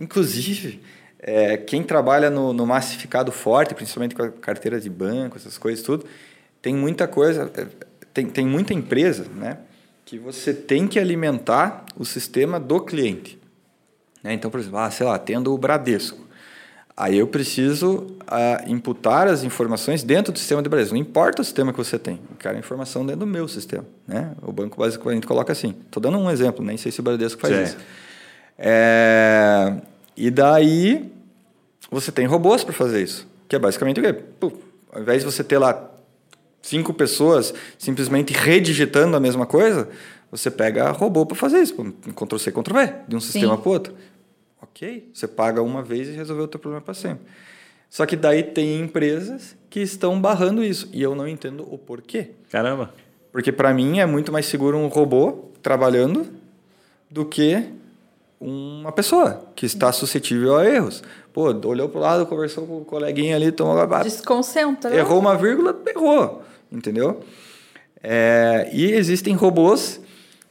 [0.00, 0.80] Inclusive,
[1.18, 5.84] é, quem trabalha no, no, massificado forte, principalmente com a carteira de banco, essas coisas
[5.84, 6.04] tudo,
[6.60, 7.66] tem muita coisa, é,
[8.12, 9.58] tem, tem muita empresa, né?
[10.04, 13.41] Que você tem que alimentar o sistema do cliente.
[14.22, 14.34] Né?
[14.34, 16.20] Então, por exemplo, ah, sei lá, tendo o Bradesco.
[16.96, 20.94] Aí eu preciso uh, imputar as informações dentro do sistema do Bradesco.
[20.94, 23.84] Não importa o sistema que você tem, eu quero a informação dentro do meu sistema.
[24.06, 24.32] Né?
[24.42, 25.74] O banco basicamente coloca assim.
[25.86, 27.62] Estou dando um exemplo, nem sei se o Bradesco faz Sim.
[27.62, 27.76] isso.
[28.58, 29.74] É,
[30.16, 31.10] e daí
[31.90, 33.26] você tem robôs para fazer isso.
[33.48, 34.14] Que é basicamente o quê?
[34.92, 35.91] Ao invés de você ter lá
[36.62, 39.88] cinco pessoas simplesmente redigitando a mesma coisa,
[40.30, 41.74] você pega robô para fazer isso.
[41.74, 43.94] Ctrl-C, Ctrl-V, de um sistema para o outro.
[44.62, 47.26] Ok, você paga uma vez e resolveu o teu problema para sempre.
[47.90, 52.30] Só que daí tem empresas que estão barrando isso e eu não entendo o porquê.
[52.50, 52.94] Caramba.
[53.30, 56.26] Porque para mim é muito mais seguro um robô trabalhando
[57.10, 57.68] do que
[58.40, 61.02] uma pessoa que está suscetível a erros.
[61.32, 64.94] Pô, olhou para o lado, conversou com o coleguinha ali, tomou a Desconcentra.
[64.94, 66.42] Errou uma vírgula, errou.
[66.72, 67.20] Entendeu?
[68.02, 70.00] É, e existem robôs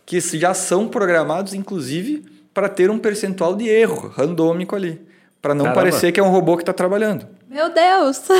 [0.05, 5.01] que já são programados, inclusive, para ter um percentual de erro randômico ali.
[5.41, 5.81] Para não Caramba.
[5.81, 7.27] parecer que é um robô que está trabalhando.
[7.49, 8.21] Meu Deus!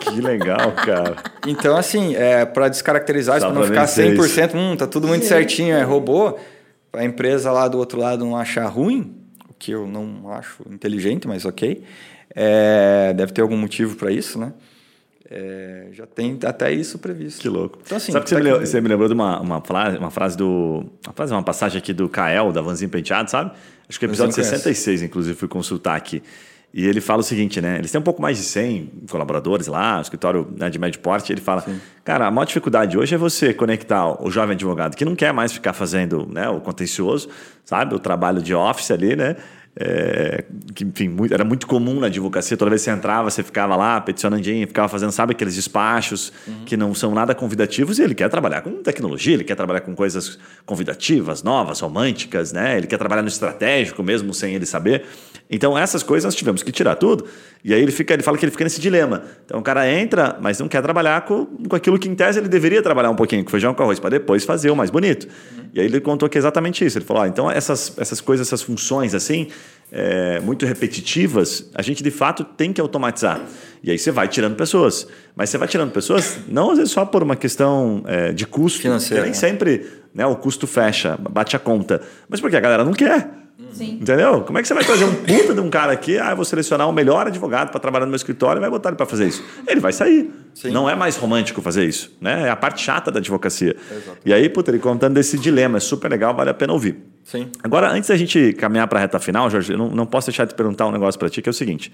[0.00, 1.16] Que legal, cara.
[1.46, 5.28] Então, assim, é, para descaracterizar isso, para não ficar 100%, hum, tá tudo muito Sim.
[5.28, 6.38] certinho, é robô,
[6.92, 9.14] a empresa lá do outro lado não achar ruim,
[9.48, 11.82] o que eu não acho inteligente, mas ok,
[12.34, 14.52] é, deve ter algum motivo para isso, né?
[15.28, 17.40] É, já tem até isso previsto.
[17.40, 17.78] Que louco.
[17.84, 20.10] Então, assim, Sabe que você, me lembrou, você me lembrou de uma, uma, frase, uma
[20.10, 20.84] frase do.
[21.04, 23.50] Uma frase, uma passagem aqui do Kael, da Vanzinho Penteado, sabe?
[23.88, 26.22] Acho que é o episódio 66, inclusive, fui consultar aqui.
[26.72, 27.78] E ele fala o seguinte, né?
[27.78, 31.32] Eles têm um pouco mais de 100 colaboradores lá, o escritório né, de médio porte.
[31.32, 31.80] Ele fala: Sim.
[32.04, 35.52] Cara, a maior dificuldade hoje é você conectar o jovem advogado que não quer mais
[35.52, 37.28] ficar fazendo né, o contencioso,
[37.64, 37.94] sabe?
[37.94, 39.36] O trabalho de office ali, né?
[39.78, 40.42] É,
[40.74, 43.76] que, enfim, muito, era muito comum na advocacia, toda vez que você entrava, você ficava
[43.76, 46.64] lá peticionando ficava fazendo, sabe, aqueles despachos uhum.
[46.64, 49.94] que não são nada convidativos, e ele quer trabalhar com tecnologia, ele quer trabalhar com
[49.94, 52.78] coisas convidativas, novas, românticas, né?
[52.78, 55.04] Ele quer trabalhar no estratégico mesmo sem ele saber.
[55.50, 57.26] Então, essas coisas nós tivemos que tirar tudo.
[57.66, 59.24] E aí ele fica, ele fala que ele fica nesse dilema.
[59.44, 62.48] Então o cara entra, mas não quer trabalhar com, com aquilo que em tese ele
[62.48, 65.24] deveria trabalhar um pouquinho, com feijão com arroz, para depois fazer o mais bonito.
[65.24, 65.64] Uhum.
[65.74, 66.96] E aí ele contou que é exatamente isso.
[66.98, 69.48] Ele falou: ah, então essas, essas coisas, essas funções assim,
[69.90, 73.40] é, muito repetitivas, a gente de fato tem que automatizar.
[73.82, 75.06] E aí você vai tirando pessoas.
[75.34, 78.80] Mas você vai tirando pessoas, não às vezes só por uma questão é, de custo.
[78.80, 79.24] Financeiro.
[79.24, 82.00] Nem sempre né, o custo fecha, bate a conta.
[82.28, 83.30] Mas porque a galera não quer.
[83.72, 83.98] Sim.
[84.00, 84.42] Entendeu?
[84.42, 86.18] Como é que você vai trazer um puta de um cara aqui?
[86.18, 88.90] Ah, eu vou selecionar o melhor advogado para trabalhar no meu escritório e vai botar
[88.90, 89.44] ele para fazer isso.
[89.66, 90.30] Ele vai sair.
[90.54, 90.70] Sim.
[90.70, 92.14] Não é mais romântico fazer isso.
[92.20, 92.48] Né?
[92.48, 93.76] É a parte chata da advocacia.
[94.24, 96.96] E aí, puta, ele contando desse dilema, é super legal, vale a pena ouvir.
[97.26, 97.50] Sim.
[97.60, 100.44] Agora, antes da gente caminhar para a reta final, Jorge, eu não, não posso deixar
[100.44, 101.92] de perguntar um negócio para ti, que é o seguinte.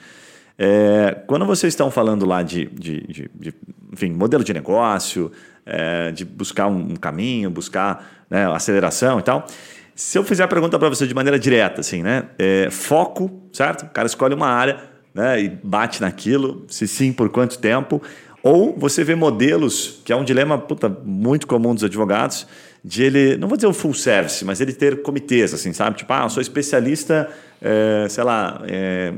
[0.58, 3.54] É, quando vocês estão falando lá de, de, de, de
[3.90, 5.32] enfim, modelo de negócio,
[5.64, 9.46] é, de buscar um, caminho, buscar né, aceleração e tal,
[9.94, 12.24] se eu fizer a pergunta para você de maneira direta, assim, né?
[12.38, 13.86] É, foco, certo?
[13.86, 14.80] O cara escolhe uma área
[15.14, 18.02] né, e bate naquilo, se sim, por quanto tempo.
[18.42, 22.46] Ou você vê modelos, que é um dilema puta, muito comum dos advogados,
[22.84, 25.98] de ele, não vou dizer o full service, mas ele ter comitês, assim, sabe?
[25.98, 27.28] Tipo, ah, eu sou especialista,
[27.60, 29.12] é, sei lá, é,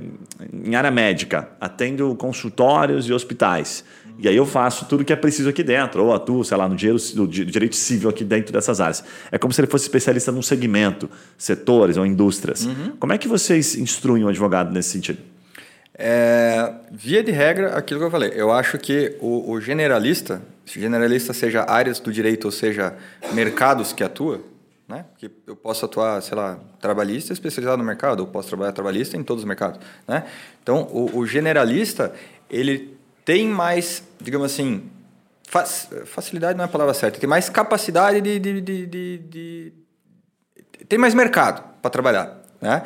[0.53, 3.83] em área médica, atendo consultórios e hospitais.
[4.19, 6.77] E aí eu faço tudo que é preciso aqui dentro, ou atuo, sei lá, no
[6.77, 9.03] direito, no direito civil aqui dentro dessas áreas.
[9.33, 12.67] É como se ele fosse especialista num segmento, setores ou indústrias.
[12.67, 12.93] Uhum.
[12.99, 15.19] Como é que vocês instruem o advogado nesse sentido?
[15.97, 18.33] É, via de regra, aquilo que eu falei.
[18.35, 22.97] Eu acho que o, o generalista, se generalista seja áreas do direito ou seja
[23.33, 24.41] mercados que atua,
[24.89, 25.07] né?
[25.13, 29.23] Porque eu posso atuar, sei lá, trabalhista especializado no mercado, ou posso trabalhar trabalhista em
[29.23, 30.25] todos os mercados, né?
[30.63, 32.13] Então, o, o generalista,
[32.51, 34.91] ele tem mais, digamos assim,
[36.07, 39.73] facilidade não é a palavra certa, tem mais capacidade de, de, de, de, de
[40.89, 42.83] tem mais mercado para trabalhar, né?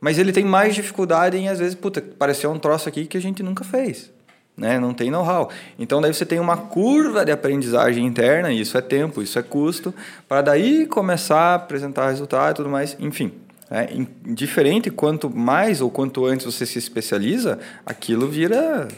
[0.00, 3.20] Mas ele tem mais dificuldade em, às vezes, puta, pareceu um troço aqui que a
[3.20, 4.10] gente nunca fez.
[4.56, 4.78] Né?
[4.78, 5.50] Não tem know-how.
[5.78, 9.42] Então, daí você tem uma curva de aprendizagem interna, e isso é tempo, isso é
[9.42, 9.94] custo,
[10.28, 12.96] para daí começar a apresentar resultado e tudo mais.
[12.98, 13.32] Enfim,
[13.70, 13.88] é,
[14.26, 18.88] diferente, quanto mais ou quanto antes você se especializa, aquilo vira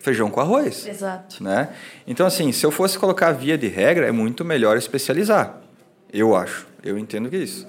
[0.00, 0.86] feijão com arroz.
[0.86, 1.42] Exato.
[1.42, 1.68] Né?
[2.06, 5.60] Então, assim, se eu fosse colocar via de regra, é muito melhor especializar.
[6.12, 6.66] Eu acho.
[6.82, 7.66] Eu entendo que é isso.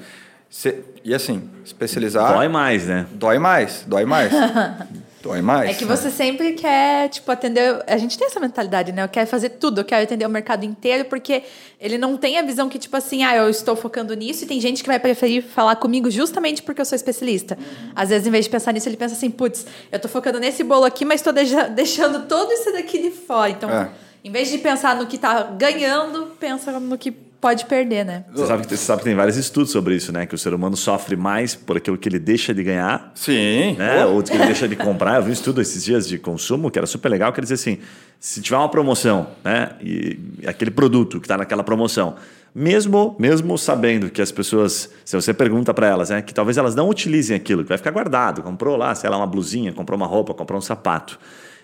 [0.49, 2.34] Se, e assim, especializar.
[2.34, 3.08] Dói mais, né?
[3.14, 4.32] Dói mais, dói mais.
[5.22, 5.70] dói mais.
[5.70, 6.12] É que você né?
[6.12, 7.84] sempre quer, tipo, atender.
[7.88, 9.04] A gente tem essa mentalidade, né?
[9.04, 11.43] Eu quero fazer tudo, eu quero atender o mercado inteiro, porque
[11.80, 14.60] ele não tem a visão que, tipo assim, ah, eu estou focando nisso, e tem
[14.60, 17.58] gente que vai preferir falar comigo justamente porque eu sou especialista.
[17.95, 20.64] Às vezes, em vez de pensar nisso, ele pensa assim, putz, eu estou focando nesse
[20.64, 21.34] bolo aqui, mas estou
[21.74, 23.49] deixando todo isso daqui de fora.
[23.49, 23.89] Então, é.
[24.24, 28.24] Em vez de pensar no que está ganhando, pensa no que pode perder, né?
[28.32, 30.28] Você sabe, que, você sabe que tem vários estudos sobre isso, né?
[30.28, 33.11] Que o ser humano sofre mais por aquilo que ele deixa de ganhar.
[33.15, 33.76] Sim.
[33.78, 34.05] Né?
[34.05, 35.15] Ou que ele deixa de comprar.
[35.15, 37.55] Eu vi um estudo esses dias de consumo que era super legal, que ele dizia
[37.55, 37.82] assim,
[38.19, 39.72] se tiver uma promoção, né?
[39.82, 42.15] E aquele produto que está naquela promoção,
[42.53, 46.76] mesmo mesmo sabendo que as pessoas, se você pergunta para elas, né, que talvez elas
[46.76, 50.05] não utilizem aquilo, que vai ficar guardado, comprou lá, sei lá, uma blusinha, comprou uma
[50.05, 51.17] roupa, comprou um sapato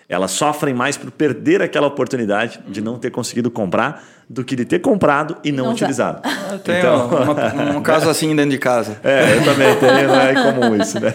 [0.08, 4.64] elas sofrem mais por perder aquela oportunidade de não ter conseguido comprar do que de
[4.64, 6.22] ter comprado e não, não utilizado.
[6.50, 8.96] Eu tenho então, uma, um caso assim dentro de casa.
[9.04, 11.14] É, eu também tenho, não é comum isso, né?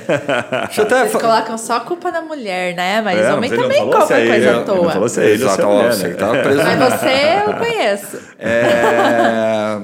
[0.71, 3.01] Vocês colocam só a culpa na mulher, né?
[3.01, 4.83] Mas é, homem também compra é coisa à toa.
[4.83, 6.15] Não falou se é ele, Exato, mulher, né?
[6.77, 8.19] Mas você eu conheço.
[8.37, 9.81] É...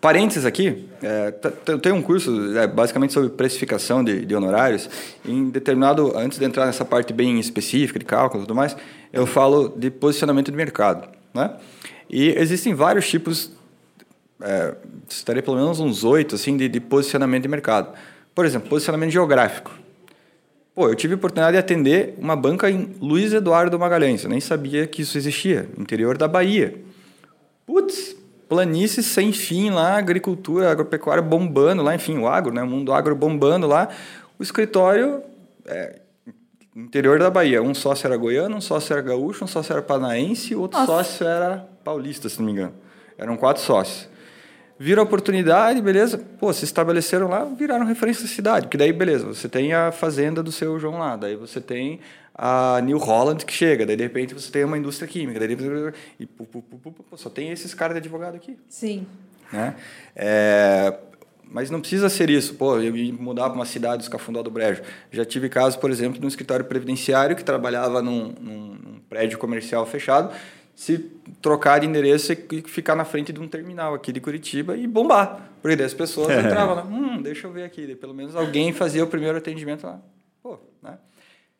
[0.00, 1.34] Parênteses aqui, é,
[1.66, 4.88] eu tenho um curso é, basicamente sobre precificação de, de, honorários.
[5.24, 8.76] Em determinado, antes de entrar nessa parte bem específica de cálculo e tudo mais,
[9.12, 11.08] eu falo de posicionamento de mercado.
[11.34, 11.50] Né?
[12.08, 13.50] E existem vários tipos,
[14.40, 14.74] é,
[15.08, 17.92] estarei pelo menos uns oito assim, de, de posicionamento de mercado.
[18.34, 19.72] Por exemplo, posicionamento geográfico.
[20.74, 24.24] Pô, eu tive a oportunidade de atender uma banca em Luiz Eduardo Magalhães.
[24.24, 26.80] Eu nem sabia que isso existia, interior da Bahia.
[27.66, 28.16] Putz,
[28.52, 32.62] planície sem fim lá, agricultura, agropecuária bombando lá, enfim, o agro, né?
[32.62, 33.88] O mundo agro bombando lá.
[34.38, 35.22] O escritório,
[35.64, 36.00] é,
[36.76, 40.54] interior da Bahia, um sócio era goiano, um sócio era gaúcho, um sócio era paranaense,
[40.54, 40.92] outro Nossa.
[40.92, 42.74] sócio era paulista, se não me engano.
[43.16, 44.06] Eram quatro sócios.
[44.78, 46.18] Viram a oportunidade, beleza?
[46.38, 48.66] Pô, se estabeleceram lá, viraram referência da cidade.
[48.66, 52.00] Porque daí, beleza, você tem a fazenda do seu João lá, daí você tem
[52.34, 55.52] a New Holland que chega, daí de repente você tem uma indústria química, daí
[56.18, 58.58] e pu, pu, pu, só tem esses caras de advogado aqui.
[58.68, 59.06] Sim.
[59.52, 59.76] Né?
[60.16, 60.98] É,
[61.44, 64.50] mas não precisa ser isso, pô, eu ia mudar para uma cidade dos Cafundó do
[64.50, 64.82] Brejo.
[65.10, 69.84] Já tive casos, por exemplo, no escritório previdenciário que trabalhava num, num, num prédio comercial
[69.84, 70.34] fechado,
[70.74, 70.98] se
[71.42, 75.50] trocar de endereço e ficar na frente de um terminal aqui de Curitiba e bombar.
[75.60, 77.94] Porque daí as pessoas entravam lá, hum, deixa eu ver aqui.
[77.96, 80.00] pelo menos alguém fazia o primeiro atendimento lá.
[80.42, 80.96] Pô, né?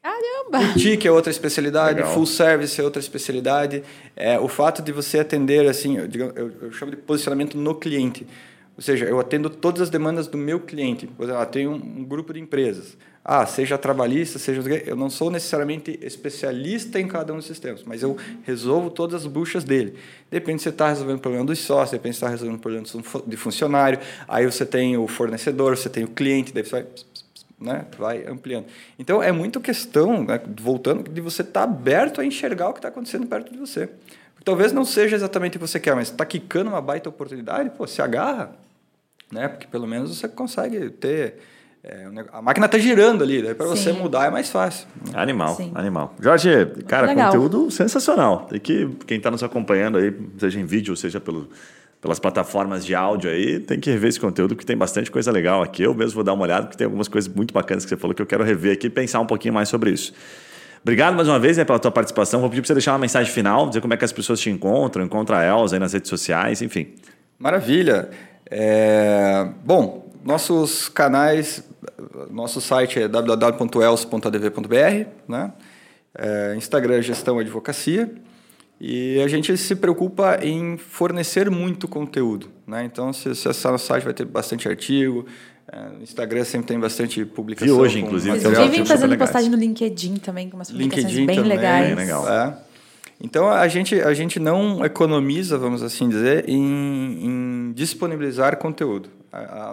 [0.03, 0.72] Caramba!
[0.72, 2.12] Boutique é outra especialidade, Legal.
[2.12, 3.84] full service é outra especialidade.
[4.16, 8.26] É, o fato de você atender, assim, eu, eu, eu chamo de posicionamento no cliente.
[8.76, 11.07] Ou seja, eu atendo todas as demandas do meu cliente.
[11.07, 12.96] Por exemplo, eu tenho um, grupo de empresas.
[13.24, 14.61] Ah, seja trabalhista, seja.
[14.84, 19.26] Eu não sou necessariamente especialista em cada um dos sistemas, mas eu resolvo todas as
[19.28, 19.94] buchas dele.
[20.28, 22.61] Depende se você está resolvendo o problema dos sócios, depende se você está resolvendo o
[22.61, 22.84] problema
[23.26, 24.00] de funcionário.
[24.26, 26.86] Aí você tem o fornecedor, você tem o cliente, daí você vai,
[27.62, 28.66] né, vai ampliando.
[28.98, 32.78] Então é muito questão, né, voltando, de você estar tá aberto a enxergar o que
[32.78, 33.88] está acontecendo perto de você.
[34.44, 37.86] Talvez não seja exatamente o que você quer, mas está quicando uma baita oportunidade, pô,
[37.86, 38.52] se agarra,
[39.30, 39.46] né?
[39.46, 41.36] Porque pelo menos você consegue ter.
[41.84, 44.86] É, a máquina está girando ali, daí para você mudar é mais fácil.
[45.14, 45.72] Animal, Sim.
[45.74, 46.14] animal.
[46.20, 46.48] Jorge,
[46.86, 47.26] cara, Legal.
[47.26, 48.46] conteúdo sensacional.
[48.46, 51.48] Tem que quem está nos acompanhando aí, seja em vídeo, seja pelo,
[52.03, 55.62] pelas plataformas de áudio aí, tem que rever esse conteúdo, que tem bastante coisa legal
[55.62, 55.84] aqui.
[55.84, 58.12] Eu mesmo vou dar uma olhada, porque tem algumas coisas muito bacanas que você falou
[58.12, 60.12] que eu quero rever aqui e pensar um pouquinho mais sobre isso.
[60.82, 62.40] Obrigado mais uma vez né, pela tua participação.
[62.40, 64.50] Vou pedir para você deixar uma mensagem final, dizer como é que as pessoas te
[64.50, 66.88] encontram, encontra a Elza aí nas redes sociais, enfim.
[67.38, 68.11] Maravilha.
[68.50, 69.46] É...
[69.64, 71.62] Bom, nossos canais,
[72.32, 75.53] nosso site é www.els.adv.br, né?
[76.18, 78.12] É, Instagram Gestão Advocacia.
[78.84, 82.50] E a gente se preocupa em fornecer muito conteúdo.
[82.66, 82.84] Né?
[82.84, 85.24] Então, se você acessar no site, vai ter bastante artigo,
[85.70, 87.76] é, no Instagram sempre tem bastante publicação.
[87.76, 88.40] E hoje, inclusive.
[88.40, 91.86] Vocês vivem fazendo postagem no LinkedIn também, com umas publicações LinkedIn bem também, legais.
[91.86, 92.28] Bem legal.
[92.28, 92.58] É.
[93.20, 99.08] Então, a gente, a gente não economiza, vamos assim dizer, em, em disponibilizar conteúdo.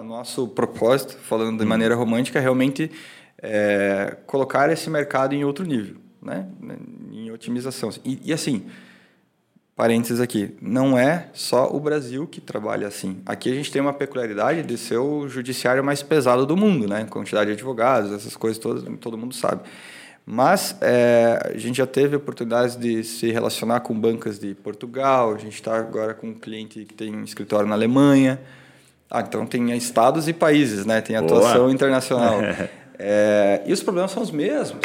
[0.02, 1.68] O nosso propósito, falando de hum.
[1.68, 2.92] maneira romântica, é realmente
[3.42, 6.46] é, colocar esse mercado em outro nível, né?
[7.12, 7.90] em otimização.
[8.06, 8.66] E, e assim,
[9.80, 13.22] parênteses aqui, não é só o Brasil que trabalha assim.
[13.26, 17.08] Aqui a gente tem uma peculiaridade de ser o judiciário mais pesado do mundo, né?
[17.10, 19.62] Quantidade de advogados, essas coisas todas, todo mundo sabe.
[20.26, 25.38] Mas é, a gente já teve oportunidades de se relacionar com bancas de Portugal, a
[25.38, 28.38] gente está agora com um cliente que tem um escritório na Alemanha.
[29.10, 31.00] Ah, então tem estados e países, né?
[31.00, 31.72] Tem atuação Boa.
[31.72, 32.42] internacional.
[33.00, 34.82] é, e os problemas são os mesmos.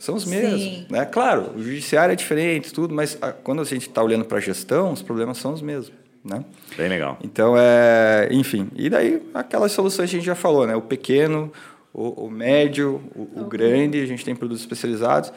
[0.00, 0.88] São os mesmos.
[0.88, 1.04] Né?
[1.04, 4.40] Claro, o judiciário é diferente, tudo, mas a, quando a gente está olhando para a
[4.40, 5.92] gestão, os problemas são os mesmos.
[6.24, 6.42] Né?
[6.74, 7.18] Bem legal.
[7.22, 8.68] Então, é, enfim.
[8.74, 10.74] E daí, aquelas soluções que a gente já falou, né?
[10.74, 11.52] O pequeno,
[11.92, 15.30] o, o médio, o, o grande, a gente tem produtos especializados.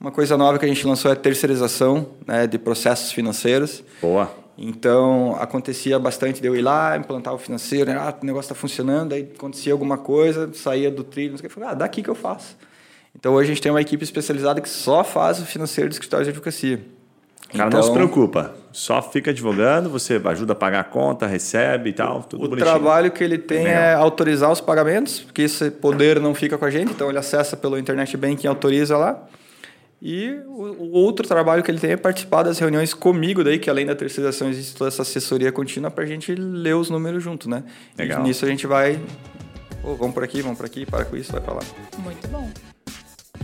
[0.00, 3.84] Uma coisa nova que a gente lançou é a terceirização né, de processos financeiros.
[4.00, 4.34] Boa.
[4.56, 9.12] Então, acontecia bastante de eu ir lá, implantar o financeiro, ah, o negócio está funcionando,
[9.12, 12.08] aí acontecia alguma coisa, saía do trilho, não sei o que, falei, ah, daqui que
[12.08, 12.56] eu faço.
[13.18, 16.24] Então hoje a gente tem uma equipe especializada que só faz o financeiro do escritório
[16.24, 16.80] de advocacia.
[17.52, 21.26] O cara então, não se preocupa, só fica advogando, você ajuda a pagar a conta,
[21.26, 22.70] recebe e tal, tudo O bonitinho.
[22.70, 26.64] trabalho que ele tem é, é autorizar os pagamentos, porque esse poder não fica com
[26.64, 29.20] a gente, então ele acessa pelo internet banking e autoriza lá.
[30.00, 33.68] E o, o, outro trabalho que ele tem é participar das reuniões comigo, daí que
[33.68, 37.50] além da terceirização existe toda essa assessoria contínua para a gente ler os números junto,
[37.50, 37.64] né?
[37.98, 38.20] Legal.
[38.20, 38.98] E nisso a gente vai,
[39.84, 41.60] oh, vamos por aqui, vamos por aqui, para com isso, vai para lá.
[41.98, 42.48] Muito bom.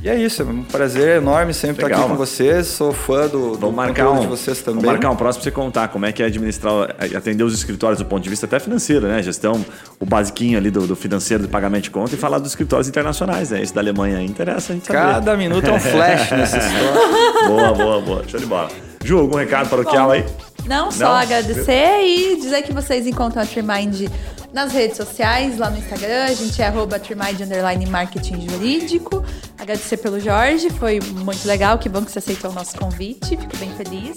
[0.02, 2.14] E é isso, é um prazer enorme sempre Legal, estar aqui mano.
[2.14, 2.66] com vocês.
[2.68, 4.82] Sou fã do, do marcar um, de vocês também.
[4.82, 7.98] Vamos marcar um próximo para você contar como é que é administrar, atender os escritórios
[7.98, 9.22] do ponto de vista até financeiro, né?
[9.22, 9.64] Gestão,
[9.98, 13.50] o basiquinho ali do, do financeiro, do pagamento de conta e falar dos escritórios internacionais,
[13.50, 13.62] né?
[13.62, 14.98] Esse da Alemanha aí interessa a gente saber.
[14.98, 17.48] Cada minuto é um flash nessa história.
[17.48, 18.22] boa, boa, boa.
[18.28, 18.68] Show de bola.
[19.04, 20.24] Ju, algum recado paroquial aí?
[20.66, 24.08] Não, só agradecer e dizer que vocês encontram a Trimind
[24.52, 26.96] nas redes sociais, lá no Instagram, a gente é arroba
[27.42, 29.22] Underline Marketing Jurídico.
[29.58, 33.56] Agradecer pelo Jorge, foi muito legal, que bom que você aceitou o nosso convite, fico
[33.58, 34.14] bem feliz.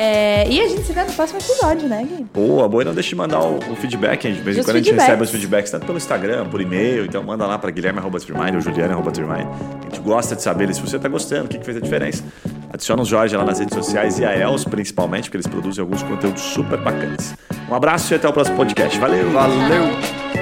[0.00, 2.24] É, e a gente se vê no próximo episódio, né, Gui?
[2.32, 2.84] Boa, boa.
[2.84, 4.30] E não deixe de mandar o, o feedback.
[4.30, 7.04] De vez em quando a gente recebe os feedbacks, tanto pelo Instagram, por e-mail.
[7.04, 9.48] Então manda lá para guilherme.trimind ou juliana.trimind.
[9.48, 12.22] A gente gosta de saber se você está gostando, o que, que fez a diferença.
[12.72, 16.04] Adiciona o Jorge lá nas redes sociais e a Els, principalmente, porque eles produzem alguns
[16.04, 17.34] conteúdos super bacanas.
[17.68, 18.96] Um abraço e até o próximo podcast.
[19.00, 19.32] Valeu!
[19.32, 20.37] Valeu!